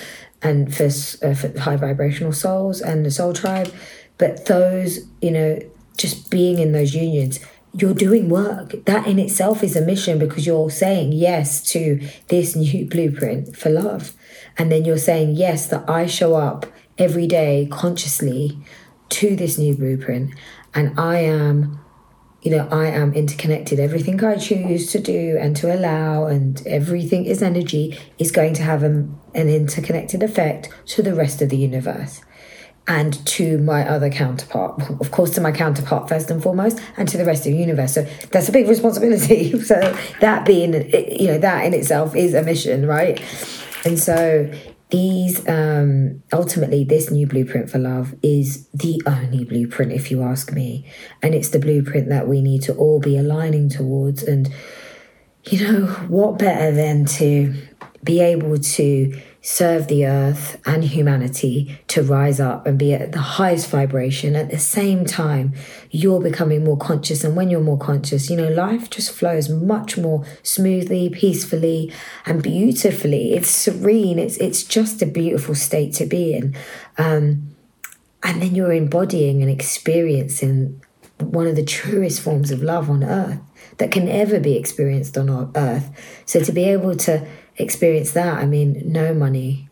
and 0.41 0.73
for, 0.73 0.85
uh, 0.85 1.33
for 1.33 1.57
high 1.59 1.75
vibrational 1.75 2.33
souls 2.33 2.81
and 2.81 3.05
the 3.05 3.11
Soul 3.11 3.33
Tribe. 3.33 3.73
But 4.17 4.45
those, 4.45 4.99
you 5.21 5.31
know, 5.31 5.59
just 5.97 6.29
being 6.29 6.59
in 6.59 6.71
those 6.71 6.93
unions, 6.93 7.39
you're 7.73 7.93
doing 7.93 8.29
work. 8.29 8.85
That 8.85 9.07
in 9.07 9.17
itself 9.17 9.63
is 9.63 9.75
a 9.75 9.81
mission 9.81 10.19
because 10.19 10.45
you're 10.45 10.69
saying 10.69 11.13
yes 11.13 11.63
to 11.71 11.99
this 12.27 12.55
new 12.55 12.85
blueprint 12.89 13.55
for 13.55 13.69
love. 13.69 14.13
And 14.57 14.71
then 14.71 14.85
you're 14.85 14.97
saying 14.97 15.35
yes, 15.35 15.67
that 15.67 15.89
I 15.89 16.05
show 16.05 16.35
up 16.35 16.65
every 16.97 17.25
day 17.25 17.67
consciously 17.71 18.57
to 19.09 19.35
this 19.35 19.57
new 19.57 19.75
blueprint 19.75 20.33
and 20.73 20.97
I 20.99 21.19
am 21.19 21.80
you 22.41 22.51
know, 22.51 22.67
I 22.71 22.87
am 22.87 23.13
interconnected. 23.13 23.79
Everything 23.79 24.23
I 24.23 24.35
choose 24.35 24.91
to 24.91 24.99
do 24.99 25.37
and 25.39 25.55
to 25.57 25.73
allow, 25.73 26.25
and 26.25 26.61
everything 26.65 27.25
is 27.25 27.43
energy, 27.43 27.99
is 28.17 28.31
going 28.31 28.53
to 28.55 28.63
have 28.63 28.83
a, 28.83 29.07
an 29.35 29.47
interconnected 29.49 30.23
effect 30.23 30.69
to 30.87 31.03
the 31.03 31.13
rest 31.13 31.41
of 31.41 31.49
the 31.49 31.57
universe 31.57 32.21
and 32.87 33.25
to 33.27 33.59
my 33.59 33.87
other 33.87 34.09
counterpart. 34.09 34.81
Of 34.99 35.11
course, 35.11 35.31
to 35.31 35.41
my 35.41 35.51
counterpart 35.51 36.09
first 36.09 36.31
and 36.31 36.41
foremost, 36.41 36.79
and 36.97 37.07
to 37.09 37.17
the 37.17 37.25
rest 37.25 37.45
of 37.45 37.53
the 37.53 37.59
universe. 37.59 37.93
So 37.93 38.07
that's 38.31 38.49
a 38.49 38.51
big 38.51 38.67
responsibility. 38.67 39.59
so 39.71 39.79
that 40.19 40.45
being, 40.45 40.73
you 41.11 41.27
know, 41.27 41.37
that 41.37 41.65
in 41.65 41.73
itself 41.73 42.15
is 42.15 42.33
a 42.33 42.41
mission, 42.41 42.87
right? 42.87 43.21
And 43.85 43.99
so 43.99 44.51
these 44.91 45.47
um, 45.47 46.21
ultimately 46.31 46.83
this 46.83 47.09
new 47.09 47.25
blueprint 47.25 47.69
for 47.69 47.79
love 47.79 48.13
is 48.21 48.67
the 48.73 49.01
only 49.05 49.45
blueprint 49.45 49.91
if 49.93 50.11
you 50.11 50.21
ask 50.21 50.51
me. 50.51 50.85
And 51.21 51.33
it's 51.33 51.49
the 51.49 51.59
blueprint 51.59 52.09
that 52.09 52.27
we 52.27 52.41
need 52.41 52.61
to 52.63 52.75
all 52.75 52.99
be 52.99 53.17
aligning 53.17 53.69
towards. 53.69 54.21
And 54.21 54.53
you 55.45 55.65
know 55.65 55.85
what 56.07 56.37
better 56.37 56.71
than 56.71 57.05
to 57.05 57.55
be 58.03 58.21
able 58.21 58.57
to 58.57 59.21
serve 59.41 59.87
the 59.87 60.05
earth 60.05 60.61
and 60.67 60.83
humanity 60.83 61.79
to 61.87 62.03
rise 62.03 62.39
up 62.39 62.67
and 62.67 62.77
be 62.77 62.93
at 62.93 63.11
the 63.11 63.19
highest 63.19 63.69
vibration. 63.69 64.35
At 64.35 64.51
the 64.51 64.59
same 64.59 65.03
time, 65.03 65.53
you're 65.89 66.21
becoming 66.21 66.63
more 66.63 66.77
conscious. 66.77 67.23
And 67.23 67.35
when 67.35 67.49
you're 67.49 67.59
more 67.59 67.77
conscious, 67.77 68.29
you 68.29 68.37
know, 68.37 68.49
life 68.49 68.91
just 68.91 69.11
flows 69.11 69.49
much 69.49 69.97
more 69.97 70.23
smoothly, 70.43 71.09
peacefully, 71.09 71.91
and 72.25 72.43
beautifully. 72.43 73.33
It's 73.33 73.49
serene. 73.49 74.19
It's 74.19 74.37
it's 74.37 74.63
just 74.63 75.01
a 75.01 75.07
beautiful 75.07 75.55
state 75.55 75.93
to 75.95 76.05
be 76.05 76.33
in. 76.33 76.55
Um, 76.99 77.55
and 78.23 78.41
then 78.41 78.53
you're 78.53 78.73
embodying 78.73 79.41
and 79.41 79.49
experiencing 79.49 80.81
one 81.17 81.47
of 81.47 81.55
the 81.55 81.65
truest 81.65 82.21
forms 82.21 82.51
of 82.51 82.61
love 82.61 82.89
on 82.89 83.03
earth 83.03 83.39
that 83.81 83.91
can 83.91 84.07
ever 84.07 84.39
be 84.39 84.55
experienced 84.55 85.17
on 85.17 85.51
earth. 85.55 85.89
So 86.25 86.39
to 86.41 86.51
be 86.51 86.65
able 86.65 86.95
to 87.07 87.27
experience 87.57 88.11
that. 88.11 88.37
I 88.37 88.45
mean, 88.45 88.81
no 88.85 89.13
money 89.13 89.69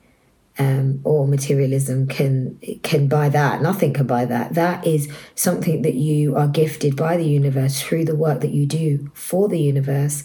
um, 0.58 1.00
or 1.04 1.28
materialism 1.28 2.08
can 2.08 2.60
can 2.84 3.08
buy 3.08 3.30
that. 3.30 3.62
Nothing 3.62 3.94
can 3.94 4.08
buy 4.08 4.26
that. 4.26 4.54
That 4.56 4.86
is 4.86 5.10
something 5.36 5.82
that 5.84 5.96
you 5.96 6.36
are 6.36 6.48
gifted 6.48 6.96
by 6.96 7.18
the 7.18 7.26
universe 7.26 7.82
through 7.82 8.06
the 8.06 8.16
work 8.16 8.42
that 8.42 8.52
you 8.52 8.66
do 8.66 9.10
for 9.14 9.48
the 9.48 9.60
universe, 9.60 10.24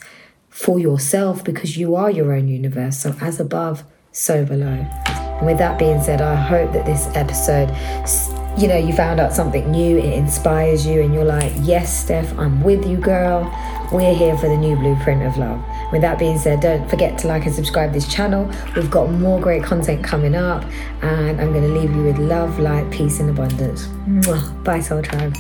for 0.49 0.79
yourself, 0.79 1.45
because 1.45 1.77
you 1.77 1.95
are 1.95 2.11
your 2.11 2.33
own 2.33 2.49
universe. 2.49 2.99
So 2.99 3.15
as 3.21 3.39
above, 3.39 3.85
so 4.13 4.45
below. 4.45 4.87
And 5.07 5.47
with 5.47 5.59
that 5.59 5.79
being 5.79 6.03
said, 6.03 6.21
I 6.21 6.35
hope 6.35 6.73
that 6.73 6.87
this 6.87 7.07
episode, 7.15 7.69
you 8.57 8.69
know, 8.69 8.77
you 8.77 8.93
found 8.93 9.21
out 9.21 9.33
something 9.33 9.71
new, 9.71 9.99
it 9.99 10.13
inspires 10.13 10.87
you, 10.87 11.03
and 11.03 11.13
you're 11.13 11.25
like, 11.25 11.53
yes, 11.61 12.05
Steph, 12.05 12.37
I'm 12.39 12.63
with 12.63 12.87
you, 12.87 12.97
girl. 12.97 13.53
We're 13.93 14.15
here 14.15 14.37
for 14.39 14.49
the 14.49 14.57
new 14.57 14.77
blueprint 14.77 15.23
of 15.23 15.37
love. 15.37 15.63
With 15.93 16.03
that 16.03 16.19
being 16.19 16.39
said, 16.39 16.61
don't 16.61 16.89
forget 16.89 17.19
to 17.19 17.29
like 17.29 17.47
and 17.47 17.55
subscribe 17.55 17.93
this 17.93 18.13
channel. 18.13 18.51
We've 18.75 18.91
got 18.91 19.11
more 19.11 19.41
great 19.41 19.63
content 19.63 20.03
coming 20.05 20.35
up, 20.35 20.65
and 21.03 21.41
I'm 21.41 21.53
going 21.53 21.65
to 21.65 21.81
leave 21.81 21.95
you 21.95 22.05
with 22.05 22.19
love, 22.19 22.59
light, 22.59 22.91
peace, 22.91 23.21
and 23.21 23.31
abundance. 23.31 23.87
Mwah. 24.07 24.65
Bye, 24.65 24.81
Soul 24.81 25.03
Tribe. 25.03 25.37